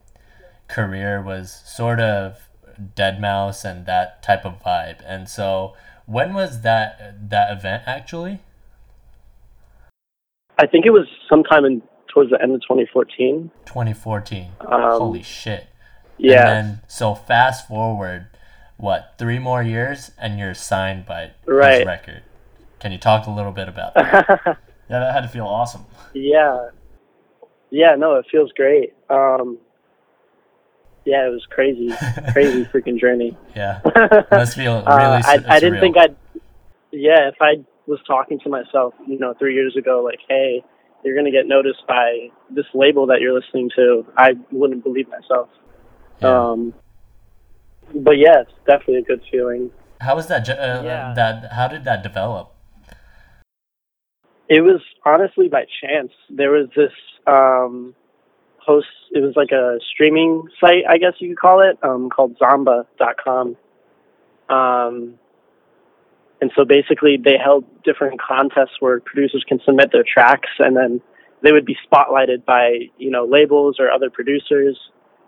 career 0.67 1.21
was 1.21 1.61
sort 1.65 1.99
of 1.99 2.49
Deadmau5 2.95 3.65
and 3.65 3.85
that 3.85 4.23
type 4.23 4.45
of 4.45 4.61
vibe. 4.63 4.97
And 5.05 5.29
so, 5.29 5.73
when 6.05 6.33
was 6.33 6.61
that 6.61 7.29
that 7.29 7.51
event 7.51 7.83
actually? 7.85 8.39
I 10.57 10.67
think 10.67 10.85
it 10.85 10.91
was 10.91 11.07
sometime 11.29 11.65
in 11.65 11.81
towards 12.13 12.29
the 12.29 12.41
end 12.41 12.53
of 12.53 12.61
2014. 12.61 13.51
2014. 13.65 14.51
Um, 14.59 14.81
Holy 14.81 15.23
shit. 15.23 15.67
Yeah. 16.17 16.39
And 16.39 16.47
then, 16.47 16.81
so 16.87 17.15
fast 17.15 17.67
forward 17.67 18.27
what 18.77 19.15
three 19.17 19.39
more 19.39 19.63
years 19.63 20.11
and 20.19 20.39
you're 20.39 20.53
signed 20.53 21.05
by 21.05 21.31
right. 21.45 21.85
record. 21.85 22.23
Can 22.81 22.91
you 22.91 22.97
talk 22.97 23.27
a 23.27 23.31
little 23.31 23.51
bit 23.51 23.67
about 23.69 23.93
that? 23.93 24.25
yeah, 24.89 24.99
that 24.99 25.13
had 25.13 25.21
to 25.21 25.27
feel 25.27 25.45
awesome. 25.45 25.85
Yeah, 26.13 26.69
yeah, 27.69 27.95
no, 27.95 28.15
it 28.15 28.25
feels 28.31 28.51
great. 28.53 28.93
Um, 29.09 29.59
yeah, 31.05 31.27
it 31.27 31.29
was 31.29 31.45
crazy, 31.49 31.89
crazy 32.33 32.65
freaking 32.65 32.99
journey. 32.99 33.37
Yeah, 33.55 33.81
must 34.31 34.55
feel 34.55 34.77
really. 34.77 34.85
uh, 34.85 35.21
I, 35.23 35.43
I 35.47 35.59
didn't 35.59 35.79
think 35.79 35.97
I'd. 35.97 36.15
Yeah, 36.91 37.29
if 37.29 37.35
I 37.39 37.63
was 37.85 37.99
talking 38.05 38.39
to 38.39 38.49
myself, 38.49 38.93
you 39.07 39.19
know, 39.19 39.33
three 39.37 39.53
years 39.53 39.75
ago, 39.77 40.03
like, 40.03 40.19
hey, 40.27 40.63
you're 41.03 41.15
gonna 41.15 41.31
get 41.31 41.47
noticed 41.47 41.83
by 41.87 42.29
this 42.49 42.65
label 42.73 43.05
that 43.07 43.21
you're 43.21 43.39
listening 43.39 43.69
to, 43.75 44.05
I 44.17 44.33
wouldn't 44.51 44.83
believe 44.83 45.07
myself. 45.07 45.49
Yeah. 46.19 46.49
Um, 46.49 46.73
but 47.93 48.17
yeah, 48.17 48.41
it's 48.41 48.51
definitely 48.65 48.97
a 48.97 49.03
good 49.03 49.21
feeling. 49.31 49.71
How 50.01 50.15
was 50.15 50.27
that? 50.27 50.49
Uh, 50.49 50.81
yeah. 50.83 51.13
That 51.15 51.51
how 51.53 51.67
did 51.67 51.83
that 51.85 52.03
develop? 52.03 52.50
It 54.51 54.61
was 54.61 54.81
honestly 55.05 55.47
by 55.47 55.63
chance. 55.81 56.11
There 56.29 56.51
was 56.51 56.67
this 56.75 56.91
um, 57.25 57.95
host. 58.57 58.87
It 59.11 59.21
was 59.21 59.33
like 59.37 59.51
a 59.51 59.79
streaming 59.93 60.43
site, 60.59 60.83
I 60.89 60.97
guess 60.97 61.13
you 61.19 61.29
could 61.29 61.39
call 61.39 61.61
it, 61.61 61.77
um, 61.81 62.09
called 62.09 62.37
Zomba.com. 62.37 63.55
Um, 64.49 65.19
and 66.41 66.51
so 66.53 66.65
basically, 66.65 67.17
they 67.23 67.37
held 67.41 67.63
different 67.83 68.19
contests 68.19 68.81
where 68.81 68.99
producers 68.99 69.45
can 69.47 69.61
submit 69.65 69.93
their 69.93 70.03
tracks, 70.03 70.49
and 70.59 70.75
then 70.75 71.01
they 71.41 71.53
would 71.53 71.65
be 71.65 71.77
spotlighted 71.89 72.43
by 72.43 72.89
you 72.97 73.11
know 73.11 73.23
labels 73.23 73.77
or 73.79 73.89
other 73.89 74.09
producers 74.09 74.77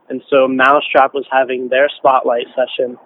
and 0.09 0.21
so 0.29 0.47
Mau5trap 0.47 1.13
was 1.13 1.25
having 1.31 1.69
their 1.69 1.89
spotlight 1.97 2.47
session. 2.55 2.97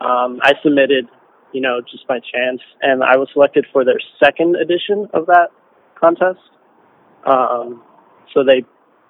Um, 0.00 0.40
I 0.42 0.54
submitted, 0.62 1.08
you 1.52 1.60
know, 1.60 1.80
just 1.80 2.06
by 2.06 2.20
chance, 2.20 2.60
and 2.82 3.02
I 3.02 3.16
was 3.16 3.28
selected 3.32 3.66
for 3.72 3.84
their 3.84 4.00
second 4.22 4.56
edition 4.56 5.08
of 5.12 5.26
that 5.26 5.48
contest. 5.98 6.40
Um, 7.26 7.82
so 8.32 8.44
they 8.44 8.64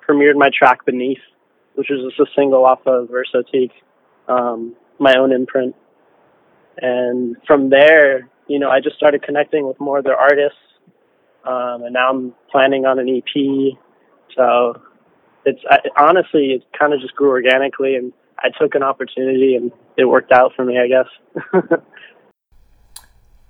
premiered 0.08 0.36
my 0.36 0.50
track 0.56 0.84
Beneath, 0.84 1.18
which 1.74 1.88
was 1.90 2.12
just 2.16 2.28
a 2.28 2.32
single 2.34 2.64
off 2.64 2.80
of 2.86 3.08
Versotique, 3.08 3.72
um, 4.28 4.74
my 4.98 5.14
own 5.18 5.32
imprint. 5.32 5.74
And 6.78 7.36
from 7.46 7.70
there, 7.70 8.28
you 8.48 8.58
know, 8.58 8.70
I 8.70 8.80
just 8.80 8.96
started 8.96 9.22
connecting 9.22 9.66
with 9.66 9.78
more 9.78 9.98
of 9.98 10.04
their 10.04 10.16
artists. 10.16 10.58
Um, 11.44 11.84
and 11.84 11.92
now 11.92 12.10
I'm 12.10 12.34
planning 12.50 12.84
on 12.84 12.98
an 12.98 13.08
EP. 13.08 13.78
So 14.36 14.80
it's 15.44 15.60
I, 15.68 15.78
honestly 15.96 16.52
it 16.52 16.64
kind 16.78 16.92
of 16.92 17.00
just 17.00 17.14
grew 17.14 17.30
organically, 17.30 17.96
and 17.96 18.12
I 18.38 18.48
took 18.60 18.74
an 18.74 18.82
opportunity, 18.82 19.54
and 19.54 19.72
it 19.96 20.04
worked 20.04 20.32
out 20.32 20.52
for 20.54 20.64
me, 20.64 20.78
I 20.78 20.88
guess. 20.88 21.08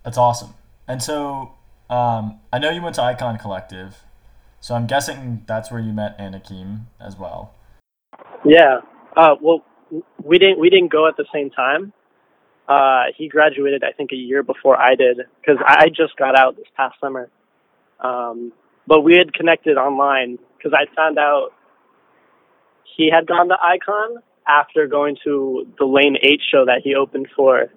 That's 0.05 0.19
awesome. 0.19 0.55
And 0.89 1.03
so 1.03 1.53
um, 1.89 2.41
I 2.53 2.59
know 2.59 2.71
you 2.71 2.83
went 2.83 2.95
to 2.97 3.03
Icon 3.03 3.39
Collective, 3.39 4.05
so 4.61 4.75
I'm 4.75 4.87
guessing 4.87 5.43
that's 5.47 5.71
where 5.71 5.81
you 5.81 5.93
met 5.93 6.17
Anakim 6.19 6.89
as 7.01 7.17
well. 7.17 7.55
Yeah. 8.45 8.81
Uh, 9.17 9.37
well, 9.41 9.65
we 10.23 10.39
didn't 10.39 10.59
we 10.59 10.71
didn't 10.71 10.93
go 10.93 11.09
at 11.09 11.17
the 11.17 11.27
same 11.33 11.51
time. 11.51 11.93
Uh, 12.69 13.07
he 13.17 13.29
graduated, 13.29 13.83
I 13.83 13.91
think, 13.91 14.13
a 14.13 14.17
year 14.17 14.45
before 14.45 14.81
I 14.81 14.95
did 14.95 15.23
because 15.41 15.61
I 15.67 15.89
just 15.89 16.17
got 16.17 16.39
out 16.39 16.57
this 16.57 16.69
past 16.77 16.95
summer. 17.01 17.29
Um, 17.99 18.53
but 18.87 19.01
we 19.01 19.17
had 19.17 19.35
connected 19.35 19.77
online 19.77 20.39
because 20.57 20.73
I 20.73 20.93
found 20.95 21.19
out 21.19 21.51
he 22.97 23.11
had 23.11 23.27
gone 23.27 23.49
to 23.49 23.57
Icon 23.61 24.23
after 24.47 24.87
going 24.87 25.17
to 25.25 25.67
the 25.79 25.85
Lane 25.85 26.17
Eight 26.23 26.41
show 26.51 26.65
that 26.67 26.83
he 26.85 26.95
opened 26.95 27.29
for. 27.35 27.73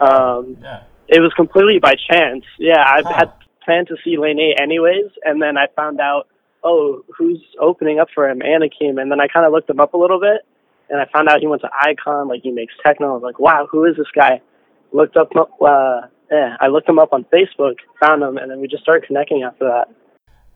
Um, 0.00 0.56
Yeah. 0.60 0.82
It 1.08 1.20
was 1.20 1.32
completely 1.34 1.78
by 1.78 1.94
chance. 2.10 2.44
Yeah, 2.58 2.80
I 2.80 3.02
Huh. 3.04 3.14
had 3.16 3.32
planned 3.64 3.88
to 3.88 3.96
see 4.04 4.16
Lane 4.16 4.38
Eight 4.38 4.60
anyways, 4.60 5.10
and 5.24 5.40
then 5.42 5.56
I 5.56 5.66
found 5.76 6.00
out, 6.00 6.26
oh, 6.64 7.04
who's 7.16 7.40
opening 7.60 7.98
up 8.00 8.08
for 8.14 8.28
him? 8.28 8.42
Anakim, 8.42 8.98
and 8.98 9.10
then 9.10 9.20
I 9.20 9.28
kind 9.28 9.46
of 9.46 9.52
looked 9.52 9.68
him 9.70 9.80
up 9.80 9.94
a 9.94 9.96
little 9.96 10.20
bit, 10.20 10.42
and 10.90 11.00
I 11.00 11.06
found 11.12 11.28
out 11.28 11.40
he 11.40 11.46
went 11.46 11.62
to 11.62 11.70
Icon, 11.82 12.28
like 12.28 12.42
he 12.42 12.50
makes 12.50 12.74
techno. 12.84 13.10
I 13.10 13.12
was 13.14 13.22
like, 13.22 13.38
wow, 13.38 13.66
who 13.70 13.84
is 13.84 13.96
this 13.96 14.10
guy? 14.14 14.40
Looked 14.92 15.16
up, 15.16 15.30
uh, 15.36 16.00
yeah, 16.30 16.56
I 16.60 16.68
looked 16.68 16.88
him 16.88 16.98
up 16.98 17.12
on 17.12 17.24
Facebook, 17.32 17.76
found 18.00 18.22
him, 18.22 18.38
and 18.38 18.50
then 18.50 18.60
we 18.60 18.68
just 18.68 18.82
started 18.82 19.06
connecting 19.06 19.42
after 19.42 19.64
that. 19.66 19.88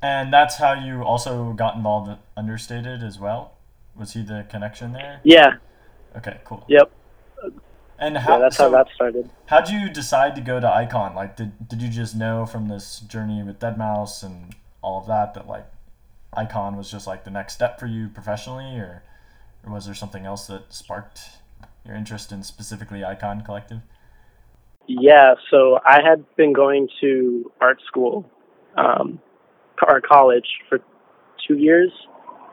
And 0.01 0.33
that's 0.33 0.57
how 0.57 0.73
you 0.75 1.03
also 1.03 1.53
got 1.53 1.77
involved 1.77 2.11
Understated 2.37 3.03
as 3.05 3.21
well? 3.21 3.53
Was 3.95 4.15
he 4.15 4.23
the 4.23 4.45
connection 4.51 4.93
there? 4.93 5.21
Yeah, 5.23 5.55
Okay, 6.17 6.41
cool. 6.45 6.65
yep, 6.67 6.91
And 8.03 8.19
how 8.19 8.35
yeah, 8.35 8.39
that's 8.41 8.57
so 8.57 8.65
how 8.65 8.71
that 8.71 8.89
started. 8.93 9.31
how'd 9.47 9.69
you 9.69 9.89
decide 9.89 10.35
to 10.35 10.41
go 10.41 10.59
to 10.59 10.67
Icon? 10.67 11.15
Like 11.15 11.37
did 11.37 11.69
did 11.69 11.81
you 11.81 11.89
just 11.89 12.17
know 12.17 12.47
from 12.47 12.67
this 12.67 12.99
journey 12.99 13.45
with 13.45 13.61
Deadmau5 13.61 14.25
and 14.25 14.57
all 14.83 14.99
of 14.99 15.07
that 15.07 15.35
that 15.35 15.47
like 15.47 15.67
Icon 16.33 16.77
was 16.77 16.91
just 16.91 17.07
like 17.07 17.23
the 17.23 17.31
next 17.31 17.55
step 17.55 17.79
for 17.79 17.87
you 17.87 18.09
professionally 18.09 18.77
or 18.77 19.05
or 19.65 19.73
was 19.73 19.87
there 19.87 19.95
something 19.95 20.27
else 20.27 20.49
that 20.49 20.75
sparked 20.75 21.21
your 21.87 21.95
interest 21.95 22.33
in 22.33 22.43
specifically 22.43 23.05
Icon 23.05 23.43
Collective? 23.43 23.83
Yeah, 24.89 25.35
so 25.49 25.79
I 25.87 26.01
had 26.03 26.25
been 26.35 26.53
going 26.53 26.89
to 27.01 27.53
art 27.61 27.81
school, 27.87 28.29
um, 28.77 29.21
or 29.87 30.01
college 30.01 30.49
for 30.69 30.81
two 31.47 31.57
years. 31.57 31.93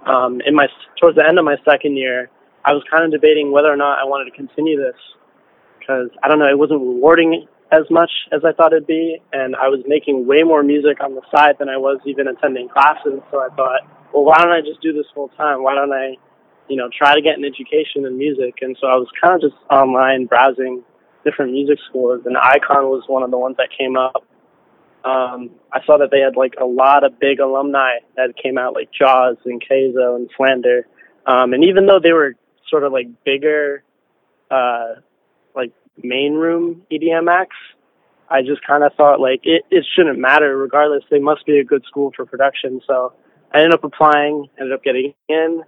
Um, 0.06 0.42
in 0.46 0.54
my 0.54 0.68
towards 1.02 1.18
the 1.18 1.26
end 1.28 1.40
of 1.40 1.46
my 1.46 1.58
second 1.66 1.98
year, 1.98 2.30
I 2.64 2.74
was 2.74 2.84
kind 2.92 3.04
of 3.04 3.10
debating 3.12 3.52
whether 3.52 3.68
or 3.68 3.78
not 3.78 3.98
I 3.98 4.04
wanted 4.04 4.30
to 4.30 4.38
continue 4.38 4.78
this 4.78 4.96
because 5.80 6.10
I 6.24 6.28
don't 6.28 6.40
know, 6.40 6.50
it 6.50 6.58
wasn't 6.58 6.82
rewarding 6.82 7.48
as 7.72 7.84
much 7.90 8.12
as 8.32 8.42
I 8.44 8.52
thought 8.52 8.74
it'd 8.74 8.88
be, 8.88 9.22
and 9.32 9.56
I 9.56 9.70
was 9.70 9.84
making 9.86 10.26
way 10.26 10.44
more 10.44 10.64
music 10.64 11.02
on 11.04 11.14
the 11.16 11.22
side 11.34 11.56
than 11.60 11.70
I 11.70 11.78
was 11.78 12.00
even 12.06 12.28
attending 12.28 12.68
classes. 12.68 13.22
So 13.32 13.40
I 13.40 13.50
thought, 13.56 13.82
well, 14.14 14.24
why 14.24 14.42
don't 14.42 14.52
I 14.52 14.62
just 14.62 14.82
do 14.82 14.92
this 14.92 15.06
full 15.14 15.30
time? 15.38 15.62
Why 15.64 15.76
don't 15.76 15.94
I, 15.94 16.16
you 16.68 16.76
know, 16.78 16.90
try 16.96 17.14
to 17.14 17.22
get 17.22 17.38
an 17.38 17.46
education 17.46 18.06
in 18.06 18.18
music? 18.18 18.56
And 18.62 18.76
so 18.82 18.88
I 18.88 18.96
was 18.96 19.08
kind 19.22 19.36
of 19.36 19.42
just 19.42 19.56
online 19.70 20.26
browsing 20.26 20.84
different 21.24 21.52
music 21.52 21.78
schools, 21.88 22.22
and 22.26 22.38
Icon 22.38 22.90
was 22.90 23.04
one 23.08 23.24
of 23.24 23.30
the 23.30 23.38
ones 23.38 23.58
that 23.58 23.70
came 23.78 23.98
up. 23.98 24.26
Um, 25.04 25.52
I 25.72 25.86
saw 25.86 25.98
that 26.00 26.10
they 26.12 26.20
had 26.20 26.36
like 26.36 26.56
a 26.60 26.66
lot 26.66 27.04
of 27.04 27.20
big 27.20 27.40
alumni 27.40 28.00
that 28.16 28.34
came 28.42 28.58
out, 28.58 28.74
like 28.74 28.90
Jauz 28.92 29.38
and 29.46 29.62
Kayzo 29.62 30.16
and 30.16 30.30
Slander. 30.36 30.88
Um, 31.26 31.54
and 31.54 31.64
even 31.64 31.86
though 31.86 32.00
they 32.02 32.12
were 32.12 32.36
sort 32.70 32.84
of 32.84 32.92
like 32.92 33.08
bigger, 33.24 33.84
uh, 34.50 34.96
like 35.56 35.72
main 36.02 36.34
room 36.34 36.84
EDM 36.92 37.30
acts, 37.30 37.56
I 38.30 38.42
just 38.42 38.66
kind 38.66 38.84
of 38.84 38.94
thought 38.94 39.20
like 39.20 39.42
it, 39.44 39.64
it 39.72 39.86
shouldn't 39.96 40.20
matter 40.20 40.58
regardless. 40.58 41.04
They 41.10 41.20
must 41.20 41.46
be 41.46 41.60
a 41.60 41.64
good 41.64 41.84
school 41.86 42.12
for 42.16 42.26
production. 42.26 42.82
So 42.86 43.14
I 43.54 43.60
ended 43.60 43.74
up 43.74 43.84
applying, 43.84 44.48
ended 44.60 44.74
up 44.74 44.84
getting 44.84 45.14
in, 45.28 45.64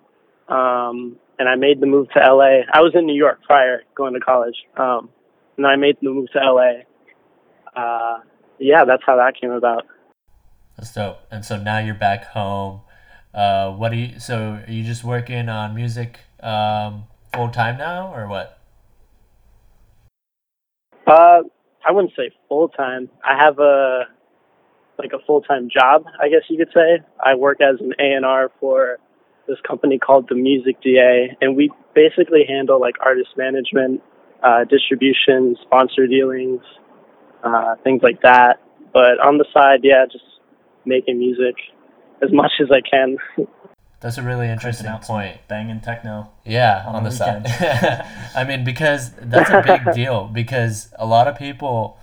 um, 0.48 1.18
and 1.40 1.50
I 1.50 1.56
made 1.56 1.80
the 1.80 1.88
move 1.88 2.08
to 2.12 2.20
LA. 2.20 2.62
I 2.72 2.82
was 2.82 2.92
in 2.94 3.06
New 3.06 3.16
York 3.16 3.42
prior 3.44 3.84
going 3.96 4.14
to 4.14 4.20
college. 4.20 4.56
Um, 4.78 5.10
and 5.58 5.68
I 5.68 5.76
made 5.76 5.98
the 6.02 6.10
move 6.10 6.30
to 6.32 6.40
LA. 6.40 6.72
Uh, 7.76 8.22
yeah, 8.60 8.86
that's 8.86 9.04
how 9.06 9.16
that 9.18 9.34
came 9.40 9.52
about. 9.52 9.86
That's 10.78 10.94
dope. 10.94 11.20
And 11.32 11.46
so 11.46 11.62
now 11.62 11.80
you're 11.80 11.96
back 11.96 12.26
home. 12.26 12.82
Uh, 13.34 13.72
what 13.72 13.92
do 13.92 13.98
you? 13.98 14.20
So 14.20 14.62
are 14.68 14.72
you 14.72 14.84
just 14.84 15.04
working 15.04 15.50
on 15.50 15.74
music 15.74 16.20
um, 16.42 17.06
full 17.34 17.50
time 17.50 17.78
now, 17.78 18.14
or 18.14 18.28
what? 18.28 18.61
Uh, 21.12 21.44
I 21.86 21.92
wouldn't 21.92 22.14
say 22.16 22.32
full 22.48 22.70
time. 22.70 23.10
I 23.24 23.36
have 23.44 23.60
a 23.60 24.04
like 24.98 25.12
a 25.14 25.26
full 25.26 25.42
time 25.42 25.68
job, 25.70 26.06
I 26.22 26.30
guess 26.30 26.42
you 26.50 26.58
could 26.58 26.74
say. 26.74 27.04
I 27.20 27.36
work 27.36 27.60
as 27.60 27.82
an 27.82 27.94
A 28.00 28.14
and 28.14 28.24
R 28.24 28.50
for 28.60 28.98
this 29.48 29.58
company 29.68 29.98
called 30.00 30.28
the 30.30 30.36
Music 30.36 30.82
DA, 30.82 31.36
and 31.42 31.58
we 31.58 31.70
basically 31.94 32.46
handle 32.48 32.80
like 32.80 32.96
artist 33.04 33.32
management, 33.36 34.02
uh, 34.42 34.64
distribution, 34.64 35.58
sponsor 35.64 36.08
dealings, 36.08 36.62
uh, 37.44 37.76
things 37.84 38.02
like 38.04 38.22
that. 38.22 38.62
But 38.94 39.20
on 39.20 39.38
the 39.38 39.46
side, 39.54 39.82
yeah, 39.84 40.06
just 40.10 40.24
making 40.86 41.20
music 41.20 41.56
as 42.24 42.30
much 42.32 42.54
as 42.62 42.70
I 42.72 42.80
can. 42.88 43.18
That's 44.02 44.18
a 44.18 44.24
really 44.24 44.48
interesting 44.50 44.92
point. 45.04 45.38
Banging 45.48 45.80
techno. 45.80 46.30
Yeah, 46.44 46.84
on 46.88 46.96
on, 46.96 47.04
the 47.04 47.10
the 47.12 47.16
side. 47.16 47.46
I 48.36 48.44
mean, 48.44 48.64
because 48.64 49.12
that's 49.14 49.50
a 49.52 49.62
big 49.62 49.94
deal. 49.96 50.26
Because 50.28 50.90
a 50.98 51.06
lot 51.06 51.28
of 51.28 51.38
people, 51.38 51.98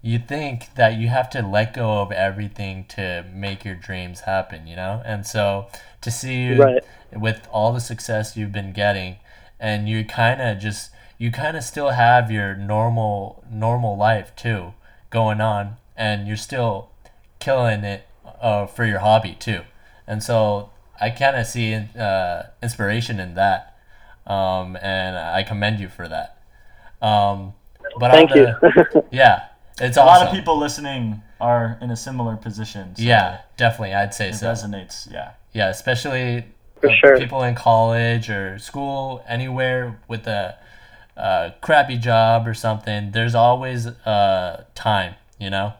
you 0.00 0.18
think 0.18 0.74
that 0.74 0.94
you 0.96 1.08
have 1.08 1.28
to 1.30 1.42
let 1.42 1.74
go 1.74 2.00
of 2.00 2.10
everything 2.12 2.86
to 2.90 3.24
make 3.32 3.64
your 3.64 3.74
dreams 3.74 4.20
happen, 4.20 4.66
you 4.66 4.74
know? 4.76 5.02
And 5.04 5.26
so 5.26 5.66
to 6.00 6.10
see 6.10 6.42
you 6.44 6.62
Right. 6.62 6.84
with 7.12 7.46
all 7.52 7.72
the 7.72 7.80
success 7.80 8.36
you've 8.36 8.52
been 8.52 8.72
getting, 8.72 9.16
and 9.60 9.88
you 9.88 10.04
kind 10.04 10.40
of 10.42 10.58
just, 10.58 10.90
you 11.18 11.30
kind 11.30 11.56
of 11.56 11.62
still 11.62 11.90
have 11.90 12.30
your 12.30 12.54
normal, 12.56 13.44
normal 13.50 13.96
life 13.96 14.34
too 14.36 14.72
going 15.10 15.40
on, 15.40 15.76
and 15.96 16.26
you're 16.26 16.36
still 16.36 16.88
killing 17.38 17.84
it 17.84 18.06
uh, 18.40 18.66
for 18.66 18.84
your 18.84 18.98
hobby 19.00 19.36
too. 19.38 19.60
And 20.06 20.22
so 20.22 20.70
I 21.04 21.10
kind 21.10 21.36
of 21.36 21.46
see 21.46 21.74
uh, 21.98 22.42
inspiration 22.62 23.20
in 23.20 23.34
that, 23.34 23.76
um, 24.26 24.76
and 24.80 25.16
I 25.18 25.42
commend 25.42 25.78
you 25.80 25.88
for 25.88 26.08
that. 26.08 26.38
Um, 27.02 27.52
but 28.00 28.10
Thank 28.12 28.30
on 28.32 28.38
you. 28.38 29.02
yeah, 29.10 29.48
it's 29.80 29.96
A 29.96 30.00
awesome. 30.02 30.06
lot 30.06 30.26
of 30.26 30.32
people 30.32 30.58
listening 30.58 31.20
are 31.40 31.78
in 31.82 31.90
a 31.90 31.96
similar 31.96 32.36
position. 32.36 32.96
so 32.96 33.02
Yeah, 33.02 33.40
definitely, 33.58 33.94
I'd 33.94 34.14
say 34.14 34.30
It 34.30 34.36
so. 34.36 34.46
resonates, 34.46 35.10
yeah. 35.12 35.32
Yeah, 35.52 35.68
especially 35.68 36.46
For 36.80 36.90
sure. 36.90 37.18
people 37.18 37.42
in 37.42 37.54
college 37.54 38.30
or 38.30 38.58
school, 38.58 39.22
anywhere 39.28 40.00
with 40.08 40.26
a 40.26 40.56
uh, 41.16 41.50
crappy 41.60 41.98
job 41.98 42.48
or 42.48 42.54
something. 42.54 43.12
There's 43.12 43.34
always 43.34 43.86
uh, 43.86 44.64
time, 44.74 45.14
you 45.38 45.50
know. 45.50 45.74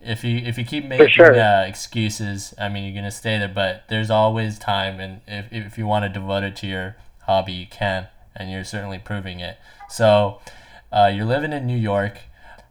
If 0.00 0.24
you 0.24 0.38
if 0.38 0.56
you 0.56 0.64
keep 0.64 0.86
making 0.86 1.08
sure. 1.08 1.38
uh, 1.38 1.66
excuses, 1.66 2.54
I 2.58 2.68
mean, 2.68 2.84
you're 2.84 2.94
gonna 2.94 3.10
stay 3.10 3.38
there. 3.38 3.48
But 3.48 3.84
there's 3.88 4.10
always 4.10 4.58
time, 4.58 5.00
and 5.00 5.20
if 5.26 5.46
if 5.52 5.78
you 5.78 5.86
want 5.86 6.04
to 6.04 6.08
devote 6.08 6.44
it 6.44 6.56
to 6.56 6.66
your 6.66 6.96
hobby, 7.26 7.52
you 7.52 7.66
can, 7.66 8.08
and 8.34 8.50
you're 8.50 8.64
certainly 8.64 8.98
proving 8.98 9.40
it. 9.40 9.58
So, 9.90 10.40
uh, 10.92 11.10
you're 11.14 11.26
living 11.26 11.52
in 11.52 11.66
New 11.66 11.76
York. 11.76 12.20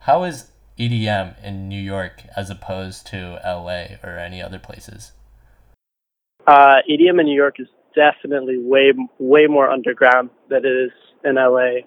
How 0.01 0.23
is 0.23 0.51
EDM 0.79 1.43
in 1.43 1.67
New 1.67 1.81
York 1.81 2.23
as 2.35 2.49
opposed 2.49 3.05
to 3.07 3.39
LA 3.45 3.97
or 4.03 4.17
any 4.17 4.41
other 4.41 4.59
places? 4.59 5.11
Uh, 6.47 6.77
EDM 6.89 7.19
in 7.19 7.25
New 7.25 7.35
York 7.35 7.59
is 7.59 7.67
definitely 7.95 8.57
way 8.57 8.93
way 9.19 9.47
more 9.47 9.69
underground 9.69 10.29
than 10.49 10.65
it 10.65 10.69
is 10.69 10.91
in 11.23 11.35
LA. 11.35 11.81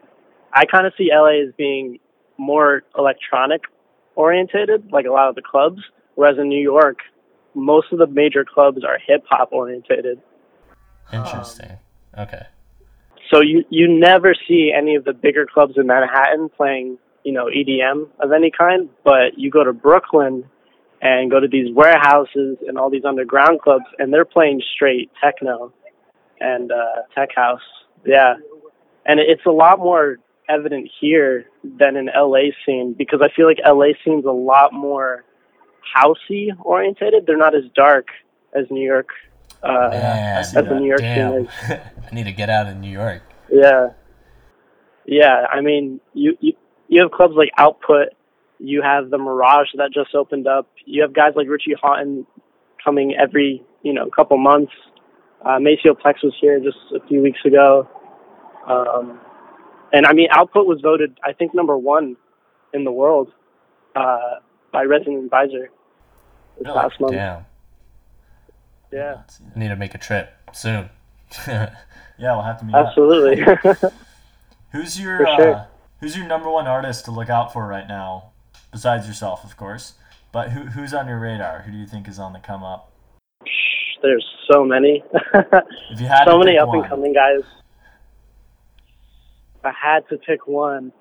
I 0.53 0.67
kind 0.67 0.87
of 0.87 0.93
see 0.99 1.11
LA 1.13 1.47
as 1.47 1.55
being 1.57 1.99
more 2.37 2.83
electronic 2.99 3.63
orientated, 4.21 4.93
like 4.93 5.07
a 5.07 5.11
lot 5.11 5.29
of 5.29 5.35
the 5.35 5.43
clubs, 5.43 5.81
whereas 6.15 6.37
in 6.39 6.49
New 6.49 6.63
York, 6.63 6.99
most 7.55 7.93
of 7.93 7.99
the 7.99 8.07
major 8.07 8.45
clubs 8.45 8.85
are 8.85 8.99
hip 9.05 9.25
hop 9.29 9.53
orientated. 9.53 10.21
Interesting. 11.13 11.79
Okay. 12.17 12.47
So 13.33 13.41
you 13.41 13.65
you 13.71 13.89
never 13.89 14.35
see 14.49 14.73
any 14.77 14.97
of 14.97 15.05
the 15.05 15.13
bigger 15.13 15.47
clubs 15.47 15.75
in 15.77 15.87
Manhattan 15.87 16.49
playing, 16.49 16.99
you 17.25 17.33
know, 17.33 17.47
EDM 17.47 18.09
of 18.21 18.33
any 18.33 18.51
kind, 18.51 18.89
but 19.05 19.37
you 19.39 19.51
go 19.51 19.65
to 19.65 19.73
Brooklyn 19.73 20.45
and 21.01 21.31
go 21.31 21.41
to 21.41 21.49
these 21.49 21.75
warehouses 21.75 22.59
and 22.67 22.77
all 22.77 22.91
these 22.91 23.05
underground 23.05 23.61
clubs 23.63 23.87
and 23.99 24.13
they're 24.13 24.25
playing 24.25 24.61
straight 24.75 25.11
techno 25.23 25.73
and 26.41 26.71
uh 26.73 27.03
tech 27.15 27.31
house. 27.35 27.63
Yeah. 28.05 28.35
And 29.07 29.19
it's 29.19 29.47
a 29.47 29.51
lot 29.51 29.79
more 29.79 30.19
evident 30.51 30.91
here 31.01 31.47
than 31.63 31.97
in 31.97 32.07
LA 32.07 32.51
scene 32.67 32.95
because 32.97 33.21
I 33.23 33.29
feel 33.35 33.47
like 33.47 33.59
LA 33.65 33.93
scene's 34.05 34.25
a 34.25 34.31
lot 34.31 34.73
more 34.73 35.25
housey 35.97 36.49
orientated. 36.61 37.27
They're 37.27 37.37
not 37.37 37.55
as 37.55 37.65
dark 37.75 38.09
as 38.55 38.67
New 38.71 38.85
York. 38.85 39.09
Uh 39.63 39.91
see 39.91 39.97
as 39.97 40.53
the. 40.53 40.79
New 40.79 40.87
York 40.87 41.01
Damn. 41.01 41.33
scene 41.33 41.47
is. 41.47 41.81
I 42.11 42.15
need 42.15 42.25
to 42.25 42.33
get 42.33 42.49
out 42.51 42.67
of 42.67 42.77
New 42.77 42.91
York. 42.91 43.23
Yeah. 43.51 43.91
Yeah, 45.07 45.47
I 45.53 45.61
mean, 45.61 46.01
you, 46.15 46.37
you 46.41 46.53
you 46.89 47.03
have 47.03 47.11
clubs 47.11 47.35
like 47.37 47.51
Output, 47.59 48.09
you 48.59 48.83
have 48.83 49.11
the 49.11 49.19
Mirage 49.19 49.69
that 49.77 49.91
just 49.93 50.15
opened 50.15 50.47
up. 50.47 50.69
You 50.85 51.03
have 51.03 51.13
guys 51.13 51.33
like 51.35 51.49
Richie 51.49 51.75
Hawtin 51.83 52.27
coming 52.83 53.15
every, 53.19 53.63
you 53.83 53.93
know, 53.93 54.09
couple 54.15 54.39
months. 54.39 54.73
Uh 55.45 55.59
Maceo 55.59 55.95
Plex 55.95 56.23
was 56.23 56.35
here 56.41 56.61
just 56.61 56.79
a 56.95 57.07
few 57.09 57.23
weeks 57.23 57.41
ago. 57.45 57.89
Um 58.67 59.21
And 59.93 60.07
I 60.07 60.13
mean, 60.13 60.29
Output 60.31 60.67
was 60.67 60.81
voted, 60.81 61.19
I 61.25 61.33
think, 61.33 61.55
number 61.55 61.77
one 61.77 62.17
in 62.73 62.85
the 62.85 62.93
world 62.93 63.33
uh, 63.97 64.37
by 64.73 64.85
Resident 64.85 65.25
Advisor 65.25 65.71
this 66.59 66.67
Really? 66.67 66.77
last 66.77 67.01
month. 67.01 67.13
Damn. 67.15 67.45
Yeah, 68.93 69.23
I 69.55 69.59
need 69.59 69.69
to 69.69 69.77
make 69.77 69.95
a 69.95 69.99
trip 69.99 70.33
soon. 70.53 70.91
Yeah, 72.19 72.35
we'll 72.35 72.43
have 72.45 72.59
to 72.59 72.67
meet 72.67 72.75
up. 72.75 72.89
absolutely. 72.89 73.43
Who's 74.73 75.01
your 75.01 75.19
For 75.21 75.55
uh. 75.55 75.65
Who's 76.01 76.15
your 76.15 76.27
number 76.27 76.51
one 76.51 76.67
artist 76.67 77.07
to 77.07 77.11
look 77.11 77.31
out 77.31 77.51
for 77.51 77.67
right 77.67 77.89
now, 77.89 78.33
besides 78.71 79.07
yourself, 79.09 79.43
of 79.43 79.57
course? 79.57 79.95
But 80.31 80.51
who 80.51 80.65
who's 80.67 80.93
on 80.93 81.09
your 81.09 81.19
radar? 81.19 81.63
Who 81.63 81.73
do 81.73 81.79
you 81.79 81.87
think 81.87 82.07
is 82.09 82.19
on 82.19 82.35
the 82.35 82.39
come 82.39 82.63
up? 82.63 82.93
There's 84.03 84.27
so 84.53 84.65
many. 84.67 85.03
If 85.93 85.99
you 86.01 86.07
had 86.09 86.25
so 86.27 86.39
many 86.39 86.59
up 86.59 86.69
and 86.75 86.87
coming 86.87 87.15
guys. 87.15 87.41
I 89.65 89.73
had 89.81 90.09
to 90.09 90.19
pick 90.19 90.47
one, 90.47 90.93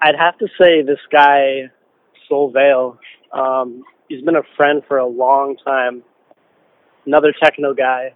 I'd 0.00 0.16
have 0.16 0.38
to 0.38 0.46
say 0.60 0.82
this 0.82 0.98
guy, 1.10 1.70
Soul 2.28 2.50
Vale. 2.50 2.98
Um, 3.32 3.82
he's 4.08 4.22
been 4.22 4.36
a 4.36 4.42
friend 4.56 4.82
for 4.86 4.98
a 4.98 5.06
long 5.06 5.56
time. 5.64 6.02
Another 7.06 7.32
techno 7.42 7.72
guy. 7.72 8.14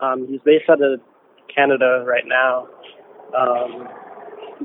Um, 0.00 0.26
he's 0.28 0.40
based 0.44 0.68
out 0.68 0.82
of 0.82 1.00
Canada 1.54 2.04
right 2.06 2.24
now. 2.26 2.68
Um, 3.36 3.88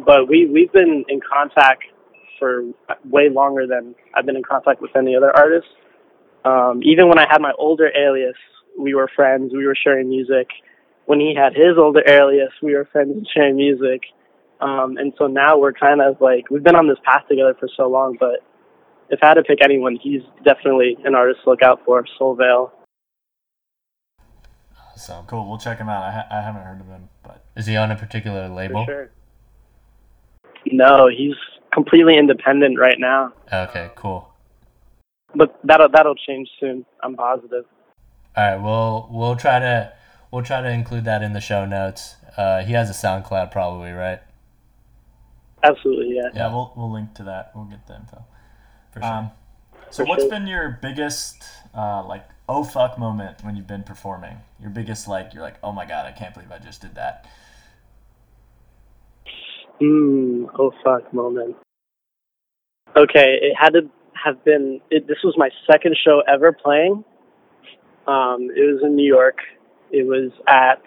but 0.05 0.27
we 0.27 0.48
we've 0.48 0.72
been 0.72 1.05
in 1.07 1.19
contact 1.22 1.84
for 2.39 2.63
way 3.05 3.29
longer 3.29 3.67
than 3.67 3.95
I've 4.13 4.25
been 4.25 4.36
in 4.36 4.43
contact 4.43 4.81
with 4.81 4.91
any 4.95 5.15
other 5.15 5.36
artist. 5.36 5.67
Um, 6.43 6.81
even 6.84 7.07
when 7.07 7.19
I 7.19 7.27
had 7.29 7.41
my 7.41 7.53
older 7.57 7.89
alias, 7.95 8.36
we 8.77 8.93
were 8.93 9.10
friends. 9.15 9.53
We 9.53 9.65
were 9.65 9.75
sharing 9.75 10.10
music. 10.10 10.48
When 11.05 11.19
he 11.19 11.36
had 11.36 11.53
his 11.53 11.77
older 11.77 12.01
alias, 12.07 12.51
we 12.62 12.74
were 12.74 12.86
friends 12.91 13.12
and 13.15 13.27
sharing 13.34 13.55
music. 13.55 14.01
Um, 14.62 14.97
and 14.97 15.13
so 15.17 15.27
now 15.27 15.57
we're 15.57 15.74
kind 15.74 16.01
of 16.01 16.19
like 16.21 16.50
we've 16.50 16.63
been 16.63 16.75
on 16.75 16.88
this 16.88 16.97
path 17.03 17.24
together 17.27 17.55
for 17.59 17.67
so 17.75 17.88
long. 17.88 18.17
But 18.19 18.41
if 19.09 19.19
I 19.21 19.27
had 19.27 19.33
to 19.35 19.43
pick 19.43 19.59
anyone, 19.63 19.97
he's 20.01 20.21
definitely 20.43 20.97
an 21.03 21.13
artist 21.15 21.41
to 21.43 21.50
look 21.50 21.62
out 21.62 21.81
for. 21.85 22.05
Soul 22.17 22.35
Vale. 22.35 22.71
Awesome. 24.93 25.25
Cool, 25.25 25.47
we'll 25.47 25.57
check 25.57 25.77
him 25.77 25.89
out. 25.89 26.03
I, 26.03 26.12
ha- 26.12 26.27
I 26.31 26.41
haven't 26.41 26.62
heard 26.62 26.79
of 26.79 26.88
him, 26.88 27.09
but 27.24 27.43
Is 27.57 27.65
he 27.65 27.75
on 27.75 27.91
a 27.91 27.95
particular 27.95 28.47
label? 28.47 28.85
sure. 28.85 29.09
No, 30.71 31.07
he's 31.09 31.35
completely 31.74 32.17
independent 32.17 32.79
right 32.79 32.97
now. 32.97 33.33
Okay, 33.51 33.91
cool. 33.95 34.33
But 35.35 35.59
that'll 35.63 35.89
that'll 35.89 36.15
change 36.15 36.47
soon. 36.59 36.85
I'm 37.03 37.15
positive. 37.15 37.65
All 38.38 38.43
right, 38.43 38.55
we'll 38.55 39.07
we'll 39.12 39.35
try 39.35 39.59
to 39.59 39.91
we'll 40.31 40.43
try 40.43 40.62
to 40.62 40.69
include 40.69 41.03
that 41.05 41.21
in 41.21 41.33
the 41.33 41.41
show 41.41 41.65
notes. 41.65 42.15
Uh, 42.38 42.63
he 42.63 42.74
has 42.74 42.89
a 42.89 42.93
SoundCloud, 42.93 43.51
probably, 43.51 43.91
right? 43.91 44.21
Absolutely, 45.67 46.15
yeah. 46.15 46.29
yeah, 46.34 46.53
we'll 46.53 46.74
we'll 46.75 46.91
link 46.91 47.13
to 47.15 47.24
that. 47.24 47.51
We'll 47.55 47.65
get 47.65 47.88
the 47.88 47.95
info. 47.95 48.24
For 48.91 49.01
sure. 49.01 49.12
Um, 49.12 49.31
so 49.89 50.03
For 50.03 50.10
what's 50.10 50.24
sure. 50.24 50.29
been 50.29 50.48
your 50.48 50.79
biggest 50.81 51.43
uh, 51.75 52.03
like 52.05 52.27
oh 52.48 52.63
fuck 52.63 52.98
moment 52.98 53.43
when 53.43 53.55
you've 53.55 53.67
been 53.67 53.84
performing? 53.84 54.38
Your 54.60 54.69
biggest 54.69 55.07
like 55.07 55.34
you're 55.34 55.43
like 55.43 55.57
oh 55.63 55.72
my 55.72 55.86
god 55.86 56.05
I 56.05 56.12
can't 56.12 56.34
believe 56.34 56.51
I 56.51 56.60
just 56.60 56.81
did 56.81 56.95
that. 56.95 57.25
Hmm. 59.79 60.45
Oh 60.57 60.72
fuck 60.84 61.13
moment. 61.13 61.55
Okay, 62.95 63.38
it 63.41 63.53
had 63.60 63.74
to 63.74 63.89
have 64.24 64.43
been. 64.45 64.79
It, 64.89 65.07
this 65.07 65.17
was 65.24 65.36
my 65.38 65.50
second 65.69 65.98
show 66.05 66.22
ever 66.31 66.53
playing. 66.53 67.03
Um, 68.07 68.50
it 68.55 68.62
was 68.72 68.81
in 68.84 68.95
New 68.95 69.07
York. 69.07 69.39
It 69.91 70.05
was 70.07 70.31
at 70.48 70.81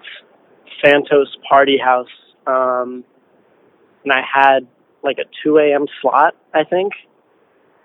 Santos 0.82 1.36
Party 1.48 1.76
House, 1.78 2.06
um, 2.46 3.04
and 4.04 4.12
I 4.12 4.22
had 4.22 4.66
like 5.02 5.18
a 5.18 5.24
2 5.44 5.58
a.m. 5.58 5.86
slot, 6.00 6.34
I 6.54 6.64
think. 6.64 6.92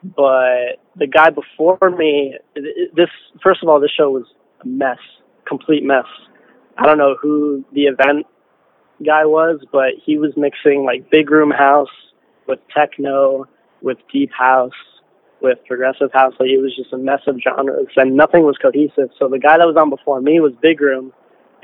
But 0.04 0.82
the 0.98 1.08
guy 1.08 1.30
before 1.30 1.78
me, 1.90 2.36
this 2.56 3.10
first 3.42 3.64
of 3.64 3.70
all, 3.70 3.80
this 3.80 3.92
show 3.98 4.10
was 4.10 4.26
a 4.62 4.68
mess, 4.68 4.98
complete 5.48 5.84
mess. 5.84 6.06
I 6.78 6.86
don't 6.86 6.98
know 6.98 7.16
who 7.22 7.64
the 7.72 7.84
event 7.84 8.26
guy 9.06 9.26
was, 9.26 9.64
but 9.72 9.92
he 10.06 10.18
was 10.18 10.32
mixing 10.36 10.84
like 10.84 11.10
big 11.10 11.30
room 11.30 11.52
house 11.52 11.90
with 12.48 12.60
techno, 12.76 13.48
with 13.82 13.98
deep 14.12 14.32
house, 14.38 14.72
with 15.42 15.60
progressive 15.68 16.12
house. 16.12 16.34
Like 16.40 16.50
it 16.50 16.62
was 16.62 16.76
just 16.76 16.92
a 16.94 16.98
mess 16.98 17.22
of 17.28 17.38
genres, 17.42 17.88
and 17.96 18.16
nothing 18.16 18.44
was 18.44 18.58
cohesive. 18.62 19.10
So 19.18 19.30
the 19.30 19.40
guy 19.40 19.58
that 19.58 19.68
was 19.68 19.78
on 19.78 19.90
before 19.90 20.20
me 20.20 20.40
was 20.40 20.54
big 20.62 20.82
room, 20.82 21.14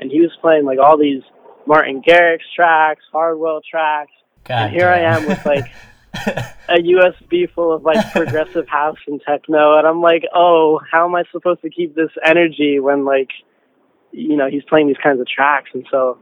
and 0.00 0.10
he 0.10 0.20
was 0.20 0.30
playing 0.40 0.64
like 0.64 0.78
all 0.78 0.96
these 0.96 1.22
Martin 1.66 2.02
Garrix 2.02 2.40
tracks, 2.54 3.04
Hardwell 3.12 3.60
tracks, 3.68 4.12
God 4.44 4.66
and 4.66 4.72
here 4.72 4.88
I 4.88 5.00
am 5.00 5.26
with, 5.26 5.44
like, 5.46 5.70
a 6.68 6.74
USB 6.74 7.52
full 7.54 7.72
of 7.72 7.84
like 7.84 8.12
progressive 8.12 8.68
house 8.68 8.98
and 9.06 9.20
techno, 9.26 9.78
and 9.78 9.86
I'm 9.86 10.00
like, 10.00 10.24
oh, 10.34 10.80
how 10.90 11.06
am 11.06 11.14
I 11.14 11.22
supposed 11.30 11.62
to 11.62 11.70
keep 11.70 11.94
this 11.94 12.10
energy 12.24 12.80
when 12.80 13.04
like, 13.04 13.30
you 14.10 14.36
know, 14.36 14.48
he's 14.50 14.64
playing 14.68 14.88
these 14.88 14.96
kinds 15.02 15.20
of 15.20 15.28
tracks, 15.28 15.70
and 15.72 15.86
so 15.90 16.18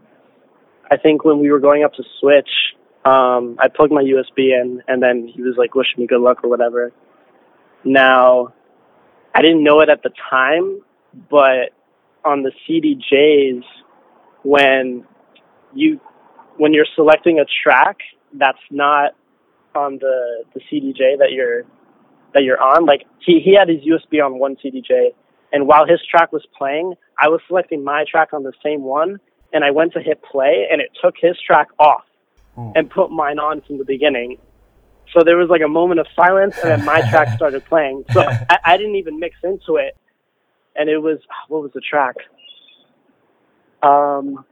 I 0.90 0.96
think 0.96 1.24
when 1.24 1.38
we 1.38 1.50
were 1.50 1.60
going 1.60 1.84
up 1.84 1.94
to 1.94 2.02
switch, 2.20 2.48
um, 3.04 3.56
I 3.58 3.68
plugged 3.68 3.92
my 3.92 4.02
USB 4.02 4.60
in, 4.60 4.82
and 4.88 5.02
then 5.02 5.30
he 5.32 5.42
was 5.42 5.54
like 5.56 5.74
wishing 5.74 5.98
me 5.98 6.06
good 6.06 6.20
luck 6.20 6.44
or 6.44 6.50
whatever. 6.50 6.92
Now, 7.84 8.52
I 9.34 9.40
didn't 9.40 9.64
know 9.64 9.80
it 9.80 9.88
at 9.88 10.02
the 10.02 10.10
time, 10.30 10.82
but 11.30 11.70
on 12.24 12.42
the 12.42 12.52
CDJs, 12.68 13.62
when 14.42 15.06
you 15.74 16.00
when 16.58 16.74
you're 16.74 16.86
selecting 16.94 17.38
a 17.40 17.46
track 17.62 17.98
that's 18.34 18.58
not 18.70 19.12
on 19.74 19.98
the 19.98 20.44
the 20.54 20.60
CDJ 20.60 21.18
that 21.18 21.32
you're 21.32 21.62
that 22.34 22.42
you're 22.42 22.60
on, 22.60 22.84
like 22.84 23.06
he 23.24 23.40
he 23.40 23.54
had 23.54 23.68
his 23.68 23.78
USB 23.78 24.24
on 24.24 24.38
one 24.38 24.56
CDJ, 24.56 25.14
and 25.52 25.66
while 25.66 25.86
his 25.86 26.00
track 26.10 26.32
was 26.32 26.46
playing, 26.56 26.94
I 27.18 27.28
was 27.28 27.40
selecting 27.48 27.82
my 27.82 28.04
track 28.10 28.32
on 28.32 28.42
the 28.42 28.52
same 28.62 28.82
one, 28.82 29.18
and 29.52 29.64
I 29.64 29.70
went 29.70 29.92
to 29.94 30.00
hit 30.00 30.22
play, 30.22 30.66
and 30.70 30.80
it 30.80 30.90
took 31.02 31.14
his 31.18 31.36
track 31.40 31.68
off 31.78 32.04
Ooh. 32.58 32.72
and 32.74 32.90
put 32.90 33.10
mine 33.10 33.38
on 33.38 33.62
from 33.62 33.78
the 33.78 33.84
beginning. 33.84 34.38
So 35.14 35.24
there 35.24 35.38
was 35.38 35.48
like 35.48 35.62
a 35.62 35.68
moment 35.68 36.00
of 36.00 36.06
silence, 36.14 36.56
and 36.62 36.70
then 36.70 36.84
my 36.84 37.00
track 37.10 37.28
started 37.36 37.64
playing. 37.64 38.04
So 38.12 38.20
I, 38.20 38.58
I 38.64 38.76
didn't 38.76 38.96
even 38.96 39.18
mix 39.18 39.36
into 39.42 39.76
it, 39.76 39.96
and 40.76 40.90
it 40.90 40.98
was 40.98 41.18
what 41.48 41.62
was 41.62 41.72
the 41.72 41.80
track? 41.80 42.16
Um, 43.82 44.44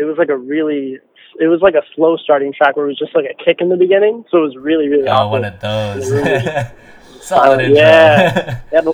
it 0.00 0.04
was 0.04 0.16
like 0.18 0.30
a 0.30 0.36
really, 0.36 0.98
it 1.38 1.46
was 1.46 1.60
like 1.60 1.74
a 1.74 1.82
slow 1.94 2.16
starting 2.16 2.52
track 2.52 2.76
where 2.76 2.86
it 2.86 2.88
was 2.88 2.98
just 2.98 3.14
like 3.14 3.26
a 3.26 3.34
kick 3.44 3.60
in 3.60 3.68
the 3.68 3.76
beginning. 3.76 4.24
So 4.30 4.38
it 4.38 4.42
was 4.42 4.56
really 4.56 4.88
really 4.88 5.08
oh, 5.08 5.12
awkward. 5.12 5.42
one 5.42 5.52
of 5.52 5.60
those. 5.60 6.10
Really? 6.10 6.44
Solid 7.20 7.60
intro. 7.60 7.76
yeah. 7.76 8.60
It 8.72 8.84
had, 8.84 8.86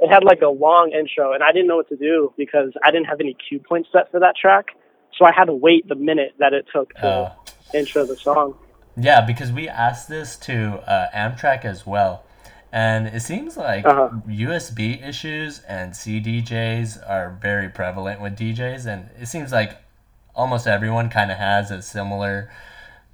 it 0.00 0.08
had 0.10 0.24
like 0.24 0.42
a 0.42 0.48
long 0.48 0.90
intro, 0.92 1.32
and 1.32 1.42
I 1.42 1.50
didn't 1.52 1.68
know 1.68 1.76
what 1.76 1.88
to 1.88 1.96
do 1.96 2.32
because 2.36 2.72
I 2.84 2.90
didn't 2.90 3.06
have 3.06 3.20
any 3.20 3.34
cue 3.48 3.58
points 3.60 3.88
set 3.92 4.10
for 4.10 4.20
that 4.20 4.34
track. 4.36 4.66
So 5.16 5.24
I 5.24 5.32
had 5.32 5.44
to 5.46 5.54
wait 5.54 5.88
the 5.88 5.94
minute 5.94 6.34
that 6.40 6.52
it 6.52 6.66
took 6.74 6.92
to 6.96 7.06
Oh. 7.06 7.32
intro 7.72 8.04
the 8.04 8.16
song. 8.16 8.56
Yeah, 8.96 9.20
because 9.22 9.50
we 9.52 9.68
asked 9.68 10.08
this 10.08 10.36
to 10.48 10.82
uh, 10.86 11.06
Amtrak 11.14 11.64
as 11.64 11.86
well, 11.86 12.24
and 12.72 13.06
it 13.06 13.20
seems 13.22 13.56
like 13.56 13.86
Uh-huh. 13.86 14.10
USB 14.28 15.00
issues 15.08 15.60
and 15.60 15.92
CDJs 15.92 16.98
are 17.08 17.38
very 17.40 17.68
prevalent 17.68 18.20
with 18.20 18.36
DJs, 18.36 18.86
and 18.86 19.08
it 19.18 19.26
seems 19.26 19.52
like 19.52 19.76
almost 20.34 20.66
everyone 20.66 21.08
kind 21.10 21.30
of 21.30 21.38
has 21.38 21.70
a 21.70 21.82
similar 21.82 22.50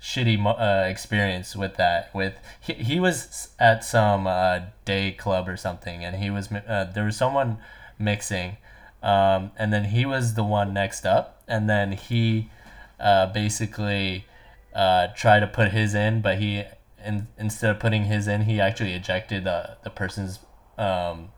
shitty 0.01 0.45
uh, 0.45 0.89
experience 0.89 1.55
with 1.55 1.77
that. 1.77 2.15
With 2.15 2.35
he, 2.61 2.75
he 2.75 3.01
was 3.01 3.49
at 3.59 3.85
some 3.85 4.27
uh, 4.27 4.61
day 4.85 5.13
club 5.13 5.49
or 5.49 5.57
something, 5.57 6.05
and 6.05 6.17
he 6.17 6.31
was 6.31 6.51
uh, 6.53 6.91
there 6.93 7.05
was 7.05 7.17
someone 7.17 7.59
mixing, 7.99 8.57
um, 9.03 9.53
and 9.59 9.73
then 9.73 9.87
he 9.87 10.07
was 10.07 10.35
the 10.35 10.45
one 10.45 10.73
next 10.73 11.05
up, 11.05 11.43
and 11.47 11.69
then 11.69 11.93
he 11.93 12.51
uh, 12.99 13.27
basically 13.27 14.27
uh, 14.75 15.09
tried 15.09 15.41
to 15.41 15.47
put 15.47 15.73
his 15.73 15.95
in, 15.95 16.21
but 16.21 16.39
he 16.39 16.65
in, 17.05 17.29
instead 17.39 17.71
of 17.71 17.81
putting 17.81 18.05
his 18.05 18.27
in, 18.27 18.43
he 18.43 18.61
actually 18.61 18.95
ejected 18.95 19.45
the 19.45 19.77
the 19.85 19.91
person's 19.91 20.39
um, 20.79 21.29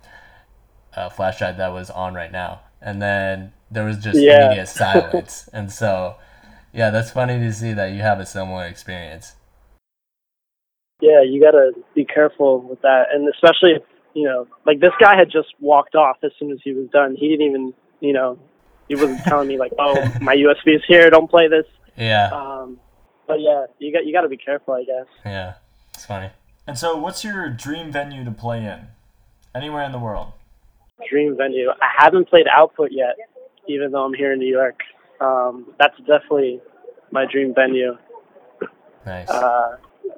uh, 0.94 1.08
flash 1.08 1.38
drive 1.38 1.56
that 1.56 1.72
was 1.72 1.90
on 1.90 2.14
right 2.14 2.32
now, 2.32 2.60
and 2.80 3.02
then 3.02 3.52
there 3.72 3.84
was 3.84 3.98
just 3.98 4.18
Yeah. 4.20 4.44
immediate 4.46 4.68
silence, 4.68 5.48
and 5.52 5.72
so 5.72 6.16
yeah, 6.72 6.90
that's 6.90 7.10
funny 7.10 7.38
to 7.38 7.52
see 7.52 7.72
that 7.72 7.92
you 7.92 8.00
have 8.02 8.20
a 8.20 8.26
similar 8.26 8.64
experience. 8.66 9.34
Yeah, 11.00 11.22
you 11.22 11.40
gotta 11.40 11.72
be 11.94 12.04
careful 12.04 12.60
with 12.60 12.80
that, 12.82 13.06
and 13.12 13.28
especially 13.28 13.72
if 13.72 13.82
you 14.14 14.24
know, 14.24 14.46
like 14.66 14.78
this 14.80 14.92
guy 15.00 15.16
had 15.16 15.30
just 15.30 15.48
walked 15.58 15.94
off 15.94 16.18
as 16.22 16.30
soon 16.38 16.52
as 16.52 16.58
he 16.62 16.72
was 16.74 16.88
done. 16.90 17.16
He 17.18 17.28
didn't 17.28 17.46
even, 17.46 17.74
you 18.00 18.12
know, 18.12 18.38
he 18.88 18.94
wasn't 18.94 19.24
telling 19.24 19.48
me 19.48 19.58
like, 19.58 19.72
"Oh, 19.78 20.12
my 20.20 20.36
USB 20.36 20.76
is 20.76 20.82
here. 20.86 21.08
Don't 21.10 21.28
play 21.30 21.48
this." 21.48 21.64
Yeah, 21.96 22.28
Um, 22.32 22.78
but 23.26 23.40
yeah, 23.40 23.66
you 23.78 23.92
got 23.92 24.06
you 24.06 24.12
got 24.12 24.22
to 24.22 24.28
be 24.28 24.36
careful, 24.36 24.74
I 24.74 24.84
guess. 24.84 25.06
yeah, 25.24 25.54
it's 25.94 26.04
funny. 26.04 26.30
And 26.66 26.78
so, 26.78 26.96
what's 26.96 27.24
your 27.24 27.48
dream 27.50 27.90
venue 27.90 28.24
to 28.24 28.30
play 28.30 28.64
in? 28.64 28.88
Anywhere 29.54 29.82
in 29.82 29.92
the 29.92 29.98
world. 29.98 30.32
Dream 31.10 31.36
venue. 31.36 31.68
I 31.70 31.90
haven't 32.04 32.28
played 32.28 32.46
Output 32.54 32.90
yet, 32.92 33.16
even 33.68 33.92
though 33.92 34.04
I'm 34.04 34.14
here 34.14 34.32
in 34.32 34.38
New 34.38 34.50
York. 34.52 34.80
Um, 35.20 35.72
that's 35.78 35.96
definitely 35.98 36.60
my 37.10 37.26
dream 37.30 37.54
venue. 37.54 37.96
Nice. 39.06 39.28
Uh, 39.28 39.76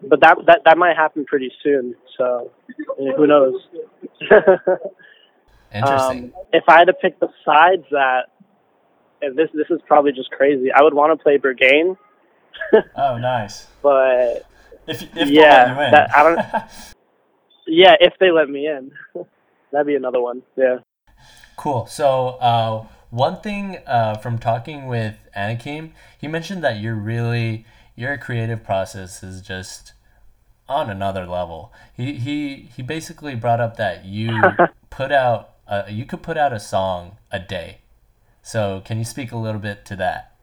but 0.09 0.21
that 0.21 0.39
that 0.47 0.61
that 0.65 0.79
might 0.79 0.97
happen 0.97 1.25
pretty 1.25 1.51
soon. 1.63 1.95
So 2.17 2.51
eh, 3.01 3.13
who 3.17 3.27
knows? 3.27 3.55
Interesting. 5.75 6.25
Um, 6.25 6.33
if 6.53 6.65
I 6.69 6.79
had 6.79 6.85
to 6.87 6.93
pick 6.95 7.19
besides 7.19 7.85
that, 7.91 8.27
and 9.23 9.37
this 9.37 9.49
this 9.55 9.67
is 9.71 9.81
probably 9.87 10.13
just 10.13 10.31
crazy. 10.31 10.71
I 10.73 10.83
would 10.83 10.95
want 10.95 11.19
to 11.19 11.23
play 11.23 11.39
Berghain, 11.39 11.97
Oh, 12.97 13.19
nice. 13.19 13.67
but 13.83 14.47
If 14.87 15.03
if 15.17 15.29
Yeah, 15.29 15.43
let 15.51 15.77
you 15.77 15.83
in. 15.85 15.91
that- 15.93 16.11
I 16.17 16.23
don't- 16.23 16.65
yeah, 17.67 17.95
if 18.01 18.15
they 18.21 18.31
let 18.31 18.49
me 18.49 18.67
in, 18.69 18.93
that'd 19.73 19.87
be 19.87 19.97
another 19.97 20.21
one. 20.21 20.43
Yeah. 20.57 20.79
Cool. 21.57 21.87
So, 21.87 22.37
uh, 22.41 22.85
one 23.15 23.41
thing 23.41 23.79
uh, 23.87 24.17
from 24.17 24.39
talking 24.39 24.89
with 24.89 25.15
Anakim, 25.37 25.93
he 26.21 26.27
mentioned 26.27 26.65
that 26.65 26.81
you're 26.81 26.97
really 26.97 27.65
your 27.95 28.19
creative 28.19 28.65
process 28.65 29.23
is 29.23 29.41
just 29.41 29.93
on 30.69 30.91
another 30.91 31.25
level. 31.25 31.73
He 31.97 32.15
he 32.15 32.69
he 32.75 32.83
basically 32.83 33.37
brought 33.37 33.61
up 33.61 33.77
that 33.77 34.05
you 34.05 34.43
put 34.91 35.13
out 35.13 35.51
uh, 35.69 35.85
you 35.89 36.05
could 36.05 36.23
put 36.23 36.37
out 36.37 36.53
a 36.53 36.59
song 36.59 37.19
a 37.31 37.39
day. 37.39 37.79
So, 38.43 38.83
can 38.85 38.99
you 38.99 39.05
speak 39.05 39.33
a 39.33 39.39
little 39.39 39.61
bit 39.61 39.87
to 39.87 39.97
that? 39.97 40.35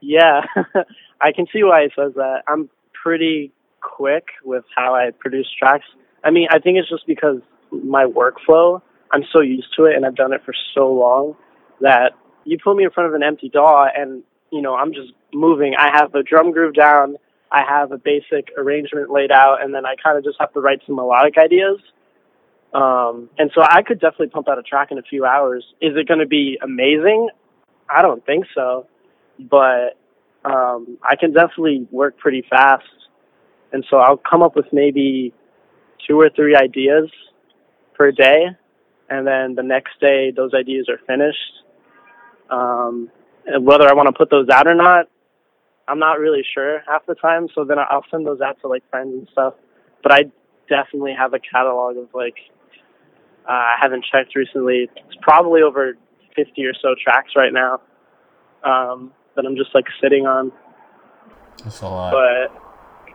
Yeah, 0.00 0.40
I 1.20 1.32
can 1.32 1.46
see 1.52 1.62
why 1.62 1.82
he 1.82 1.88
says 1.94 2.14
that. 2.14 2.42
I'm 2.48 2.70
pretty 3.00 3.52
quick 3.80 4.24
with 4.44 4.64
how 4.74 4.94
I 4.94 5.10
produce 5.16 5.46
tracks. 5.56 5.84
I 6.24 6.30
mean, 6.30 6.48
I 6.50 6.58
think 6.58 6.78
it's 6.78 6.88
just 6.88 7.06
because 7.06 7.40
my 7.70 8.06
workflow, 8.06 8.80
I'm 9.12 9.22
so 9.32 9.40
used 9.40 9.68
to 9.76 9.84
it 9.84 9.94
and 9.94 10.04
I've 10.04 10.16
done 10.16 10.32
it 10.32 10.40
for 10.44 10.54
so 10.74 10.90
long 10.90 11.36
that 11.80 12.12
you 12.44 12.58
put 12.62 12.76
me 12.76 12.84
in 12.84 12.90
front 12.90 13.08
of 13.08 13.14
an 13.14 13.22
empty 13.22 13.48
DAW 13.48 13.86
and, 13.94 14.22
you 14.50 14.62
know, 14.62 14.74
I'm 14.74 14.92
just 14.92 15.12
moving. 15.32 15.74
I 15.78 15.90
have 15.92 16.12
the 16.12 16.22
drum 16.22 16.52
groove 16.52 16.74
down, 16.74 17.16
I 17.50 17.62
have 17.68 17.92
a 17.92 17.98
basic 17.98 18.50
arrangement 18.56 19.10
laid 19.10 19.30
out, 19.30 19.62
and 19.62 19.74
then 19.74 19.86
I 19.86 19.94
kind 20.02 20.18
of 20.18 20.24
just 20.24 20.36
have 20.40 20.52
to 20.54 20.60
write 20.60 20.80
some 20.86 20.96
melodic 20.96 21.38
ideas. 21.38 21.78
Um, 22.74 23.30
and 23.38 23.50
so 23.54 23.62
I 23.62 23.82
could 23.82 24.00
definitely 24.00 24.28
pump 24.28 24.48
out 24.48 24.58
a 24.58 24.62
track 24.62 24.88
in 24.90 24.98
a 24.98 25.02
few 25.02 25.24
hours. 25.24 25.64
Is 25.80 25.96
it 25.96 26.06
going 26.06 26.20
to 26.20 26.26
be 26.26 26.58
amazing? 26.62 27.30
I 27.88 28.02
don't 28.02 28.24
think 28.26 28.44
so 28.54 28.86
but 29.38 29.96
um, 30.44 30.98
I 31.02 31.16
can 31.16 31.32
definitely 31.32 31.86
work 31.90 32.18
pretty 32.18 32.44
fast. 32.48 32.84
And 33.72 33.84
so 33.90 33.98
I'll 33.98 34.16
come 34.16 34.42
up 34.42 34.56
with 34.56 34.66
maybe 34.72 35.32
two 36.06 36.18
or 36.18 36.30
three 36.34 36.56
ideas 36.56 37.10
per 37.94 38.12
day, 38.12 38.46
and 39.10 39.26
then 39.26 39.54
the 39.54 39.62
next 39.62 40.00
day 40.00 40.32
those 40.34 40.54
ideas 40.54 40.88
are 40.88 40.98
finished. 41.06 41.62
Um, 42.50 43.10
and 43.46 43.66
whether 43.66 43.88
I 43.88 43.94
want 43.94 44.08
to 44.08 44.12
put 44.12 44.30
those 44.30 44.48
out 44.48 44.66
or 44.66 44.74
not, 44.74 45.06
I'm 45.86 45.98
not 45.98 46.18
really 46.18 46.42
sure 46.54 46.80
half 46.86 47.06
the 47.06 47.14
time. 47.14 47.48
So 47.54 47.64
then 47.64 47.78
I'll 47.78 48.04
send 48.10 48.26
those 48.26 48.40
out 48.40 48.60
to 48.62 48.68
like 48.68 48.88
friends 48.90 49.14
and 49.14 49.28
stuff. 49.32 49.54
But 50.02 50.12
I 50.12 50.24
definitely 50.68 51.14
have 51.18 51.32
a 51.34 51.38
catalog 51.38 51.96
of 51.96 52.08
like 52.12 52.36
uh, 53.48 53.52
I 53.52 53.76
haven't 53.80 54.04
checked 54.04 54.36
recently. 54.36 54.88
It's 54.94 55.16
probably 55.22 55.62
over 55.62 55.96
50 56.36 56.64
or 56.64 56.74
so 56.74 56.94
tracks 57.02 57.32
right 57.34 57.52
now. 57.52 57.80
Um, 58.64 59.12
that 59.34 59.46
I'm 59.46 59.56
just 59.56 59.74
like 59.74 59.86
sitting 60.02 60.26
on. 60.26 60.52
That's 61.64 61.80
a 61.80 61.88
lot. 61.88 62.12
But 62.12 63.14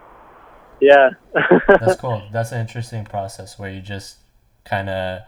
yeah, 0.81 1.09
That's 1.67 1.99
cool. 1.99 2.23
That's 2.31 2.51
an 2.51 2.61
interesting 2.61 3.05
process 3.05 3.59
where 3.59 3.69
you 3.69 3.81
just 3.81 4.17
kind 4.65 4.89
of 4.89 5.21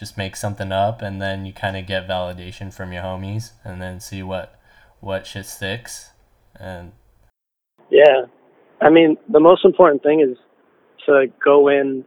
just 0.00 0.18
make 0.18 0.34
something 0.34 0.72
up 0.72 1.02
and 1.02 1.22
then 1.22 1.46
you 1.46 1.52
kind 1.52 1.76
of 1.76 1.86
get 1.86 2.08
validation 2.08 2.74
from 2.74 2.92
your 2.92 3.02
homies 3.02 3.52
and 3.62 3.80
then 3.80 4.00
see 4.00 4.22
what 4.22 4.58
what 5.00 5.26
shit 5.26 5.46
sticks 5.46 6.10
and 6.58 6.92
yeah. 7.90 8.22
I 8.80 8.88
mean, 8.88 9.18
the 9.28 9.40
most 9.40 9.64
important 9.64 10.02
thing 10.02 10.20
is 10.20 10.38
to 11.06 11.26
go 11.44 11.68
in 11.68 12.04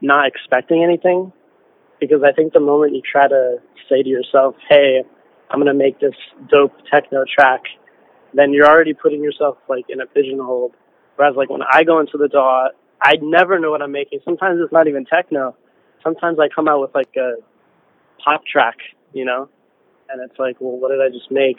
not 0.00 0.26
expecting 0.26 0.82
anything, 0.82 1.32
because 2.00 2.22
I 2.24 2.32
think 2.32 2.52
the 2.52 2.60
moment 2.60 2.94
you 2.94 3.02
try 3.02 3.28
to 3.28 3.56
say 3.88 4.02
to 4.02 4.08
yourself, 4.08 4.54
"Hey, 4.68 5.02
I'm 5.50 5.58
gonna 5.58 5.74
make 5.74 5.98
this 5.98 6.14
dope 6.48 6.72
techno 6.90 7.24
track," 7.24 7.62
then 8.32 8.52
you're 8.52 8.66
already 8.66 8.94
putting 8.94 9.22
yourself 9.22 9.58
like 9.68 9.86
in 9.88 10.00
a 10.00 10.06
pigeonhole. 10.06 10.72
Whereas 11.16 11.36
like 11.36 11.50
when 11.50 11.62
I 11.62 11.84
go 11.84 12.00
into 12.00 12.16
the 12.16 12.28
DAW, 12.28 12.68
I 13.02 13.16
never 13.20 13.58
know 13.58 13.70
what 13.70 13.82
I'm 13.82 13.92
making. 13.92 14.20
Sometimes 14.24 14.60
it's 14.62 14.72
not 14.72 14.88
even 14.88 15.04
techno. 15.04 15.54
Sometimes 16.04 16.38
I 16.38 16.48
come 16.54 16.68
out 16.68 16.80
with 16.80 16.94
like 16.94 17.16
a 17.16 17.36
pop 18.22 18.42
track, 18.46 18.76
you 19.12 19.24
know, 19.24 19.48
and 20.08 20.22
it's 20.22 20.38
like, 20.38 20.60
well, 20.60 20.78
what 20.78 20.90
did 20.90 21.00
I 21.00 21.08
just 21.08 21.30
make? 21.30 21.56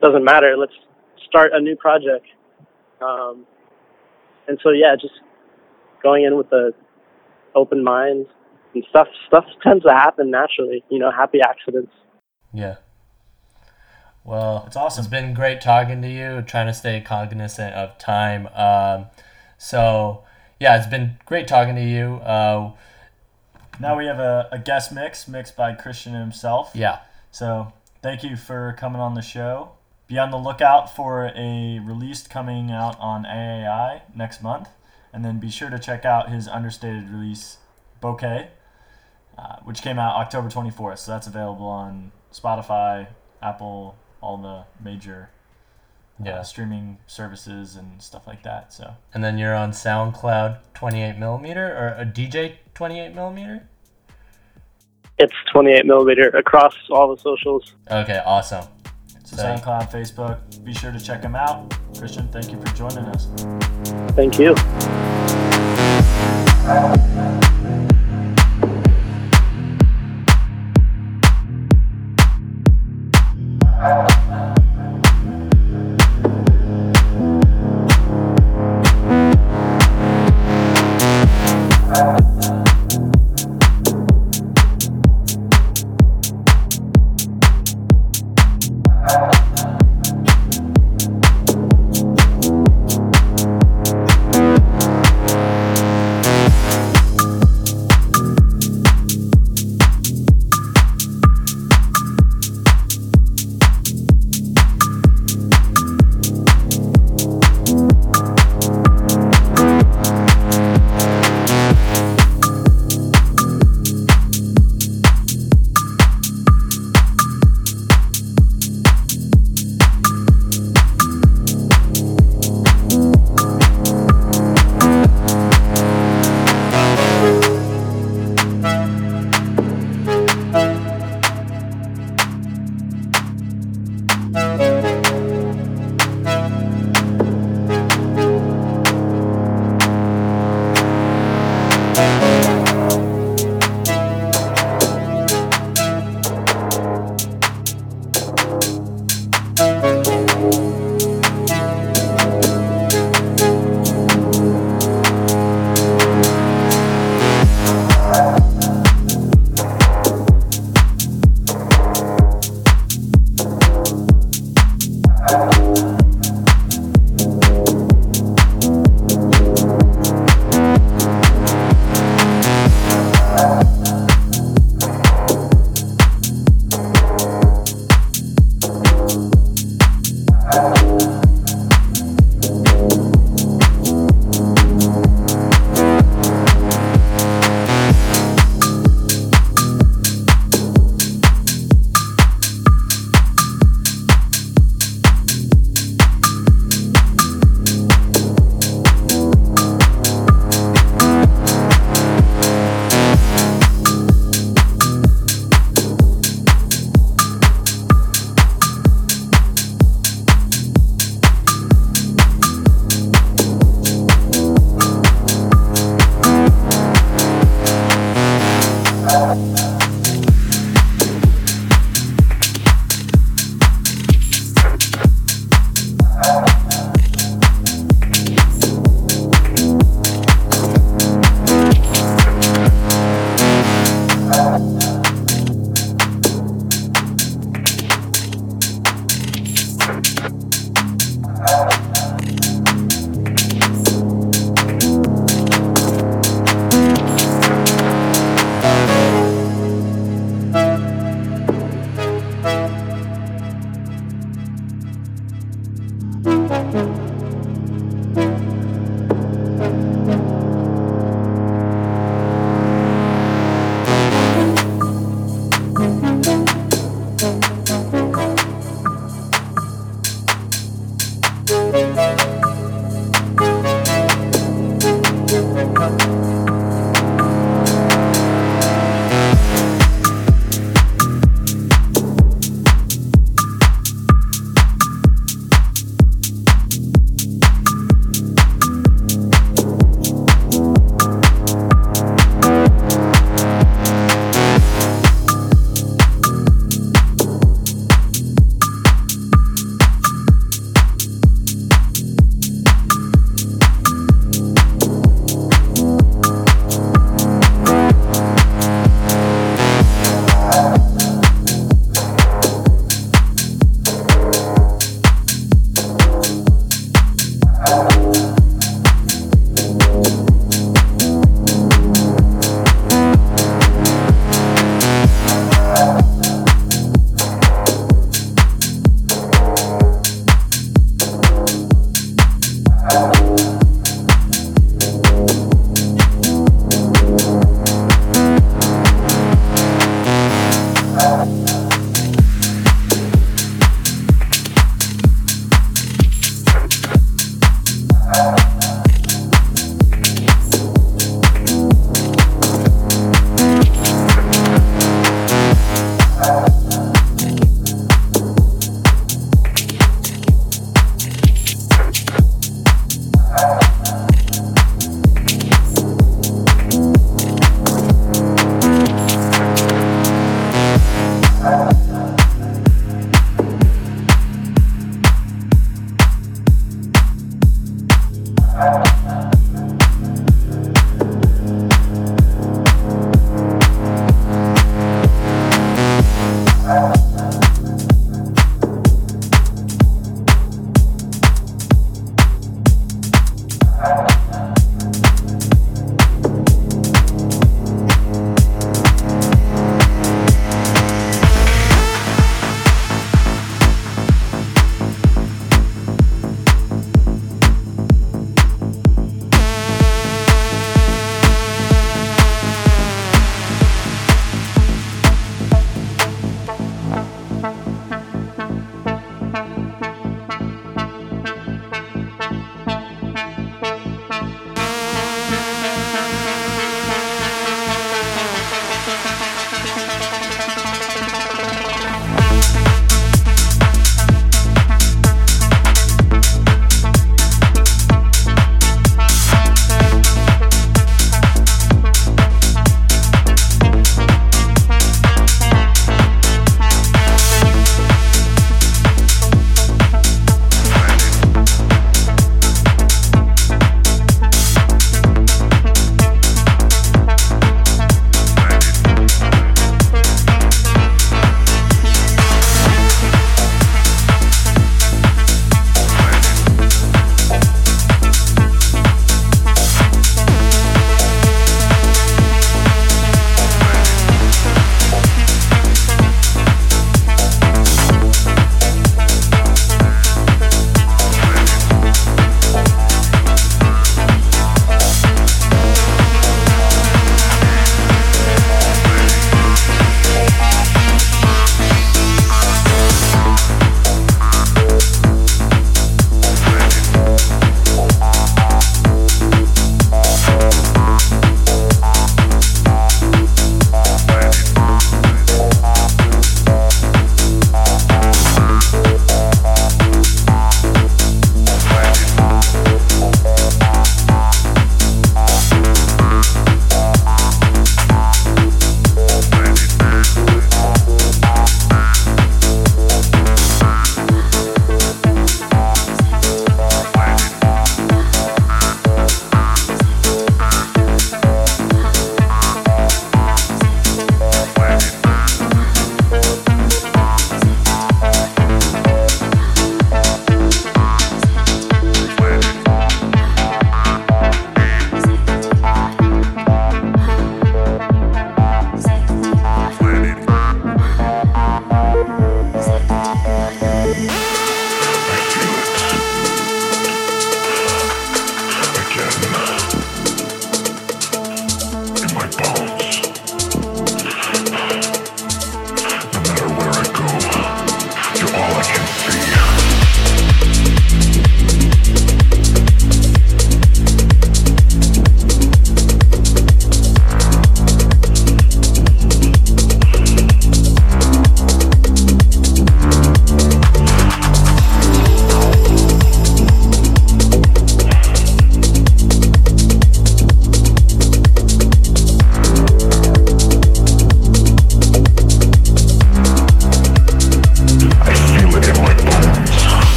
Doesn't 0.00 0.24
matter. 0.24 0.56
Let's 0.56 0.72
start 1.26 1.50
a 1.52 1.60
new 1.60 1.76
project. 1.76 2.26
Um, 3.02 3.44
and 4.46 4.58
so 4.62 4.70
yeah, 4.70 4.94
just 4.98 5.14
going 6.02 6.24
in 6.24 6.36
with 6.36 6.50
a 6.52 6.72
open 7.54 7.82
mind 7.84 8.26
and 8.74 8.84
stuff. 8.88 9.08
Stuff 9.26 9.44
tends 9.62 9.84
to 9.84 9.92
happen 9.92 10.30
naturally. 10.30 10.82
You 10.88 10.98
know, 11.00 11.10
happy 11.10 11.40
accidents. 11.40 11.92
yeah. 12.54 12.76
Well, 14.24 14.64
It's 14.66 14.76
awesome. 14.76 15.02
It's 15.02 15.10
been 15.10 15.32
great 15.32 15.62
talking 15.62 16.02
to 16.02 16.08
you, 16.08 16.42
trying 16.42 16.66
to 16.66 16.74
stay 16.74 17.00
cognizant 17.00 17.74
of 17.74 17.96
time. 17.96 18.46
Um, 18.48 19.06
so, 19.56 20.22
yeah, 20.60 20.76
it's 20.76 20.86
been 20.86 21.16
great 21.24 21.48
talking 21.48 21.74
to 21.76 21.82
you. 21.82 22.16
Uh, 22.16 22.72
Now 23.80 23.96
we 23.96 24.06
have 24.06 24.18
a, 24.18 24.48
a 24.52 24.58
guest 24.58 24.92
mix 24.92 25.28
mixed 25.28 25.56
by 25.56 25.72
Christian 25.74 26.14
himself. 26.14 26.72
yeah. 26.74 27.00
So 27.30 27.72
thank 28.02 28.22
you 28.24 28.36
for 28.36 28.74
coming 28.78 29.00
on 29.00 29.14
the 29.14 29.22
show. 29.22 29.72
Be 30.06 30.18
on 30.18 30.30
the 30.30 30.38
lookout 30.38 30.94
for 30.96 31.26
a 31.36 31.78
release 31.78 32.26
coming 32.26 32.70
out 32.70 32.98
on 32.98 33.24
AAI 33.24 34.00
next 34.14 34.42
month. 34.42 34.68
And 35.12 35.24
then 35.24 35.38
be 35.38 35.50
sure 35.50 35.68
to 35.70 35.78
check 35.78 36.04
out 36.04 36.30
his 36.30 36.48
understated 36.48 37.08
release, 37.10 37.58
Bokeh, 38.02 38.48
uh, 39.36 39.56
which 39.64 39.82
came 39.82 39.98
out 39.98 40.16
October 40.16 40.48
24th. 40.48 40.98
So 40.98 41.12
that's 41.12 41.26
available 41.26 41.66
on 41.66 42.12
Spotify, 42.32 43.08
Apple, 43.42 43.96
all 44.22 44.38
the 44.38 44.64
major 44.82 45.30
uh, 46.20 46.24
Yeah. 46.24 46.42
streaming 46.42 46.98
services 47.06 47.76
and 47.76 48.00
stuff 48.02 48.26
like 48.26 48.42
that. 48.42 48.72
So 48.72 48.94
And 49.14 49.22
then 49.22 49.36
you're 49.38 49.54
on 49.54 49.72
SoundCloud 49.72 50.58
28 50.74 51.18
millimeter 51.18 51.66
or 51.76 51.94
a 52.00 52.04
DJ 52.06 52.56
28 52.74 53.14
millimeter? 53.14 53.67
It's 55.18 55.34
28 55.52 55.84
millimeter 55.86 56.28
across 56.28 56.74
all 56.90 57.14
the 57.14 57.20
socials. 57.20 57.74
Okay, 57.90 58.22
awesome. 58.24 58.64
So 59.24 59.36
So- 59.36 59.42
SoundCloud, 59.42 59.90
Facebook, 59.90 60.64
be 60.64 60.72
sure 60.72 60.92
to 60.92 61.00
check 61.00 61.22
them 61.22 61.34
out. 61.34 61.74
Christian, 61.98 62.28
thank 62.28 62.50
you 62.52 62.60
for 62.60 62.74
joining 62.76 63.04
us. 63.06 63.26
Thank 64.14 64.38
you. 64.38 64.54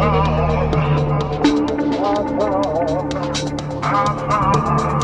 I 0.00 0.04
found, 2.38 3.14
I 3.84 4.28
found. 4.30 4.99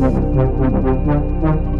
thank 0.00 1.77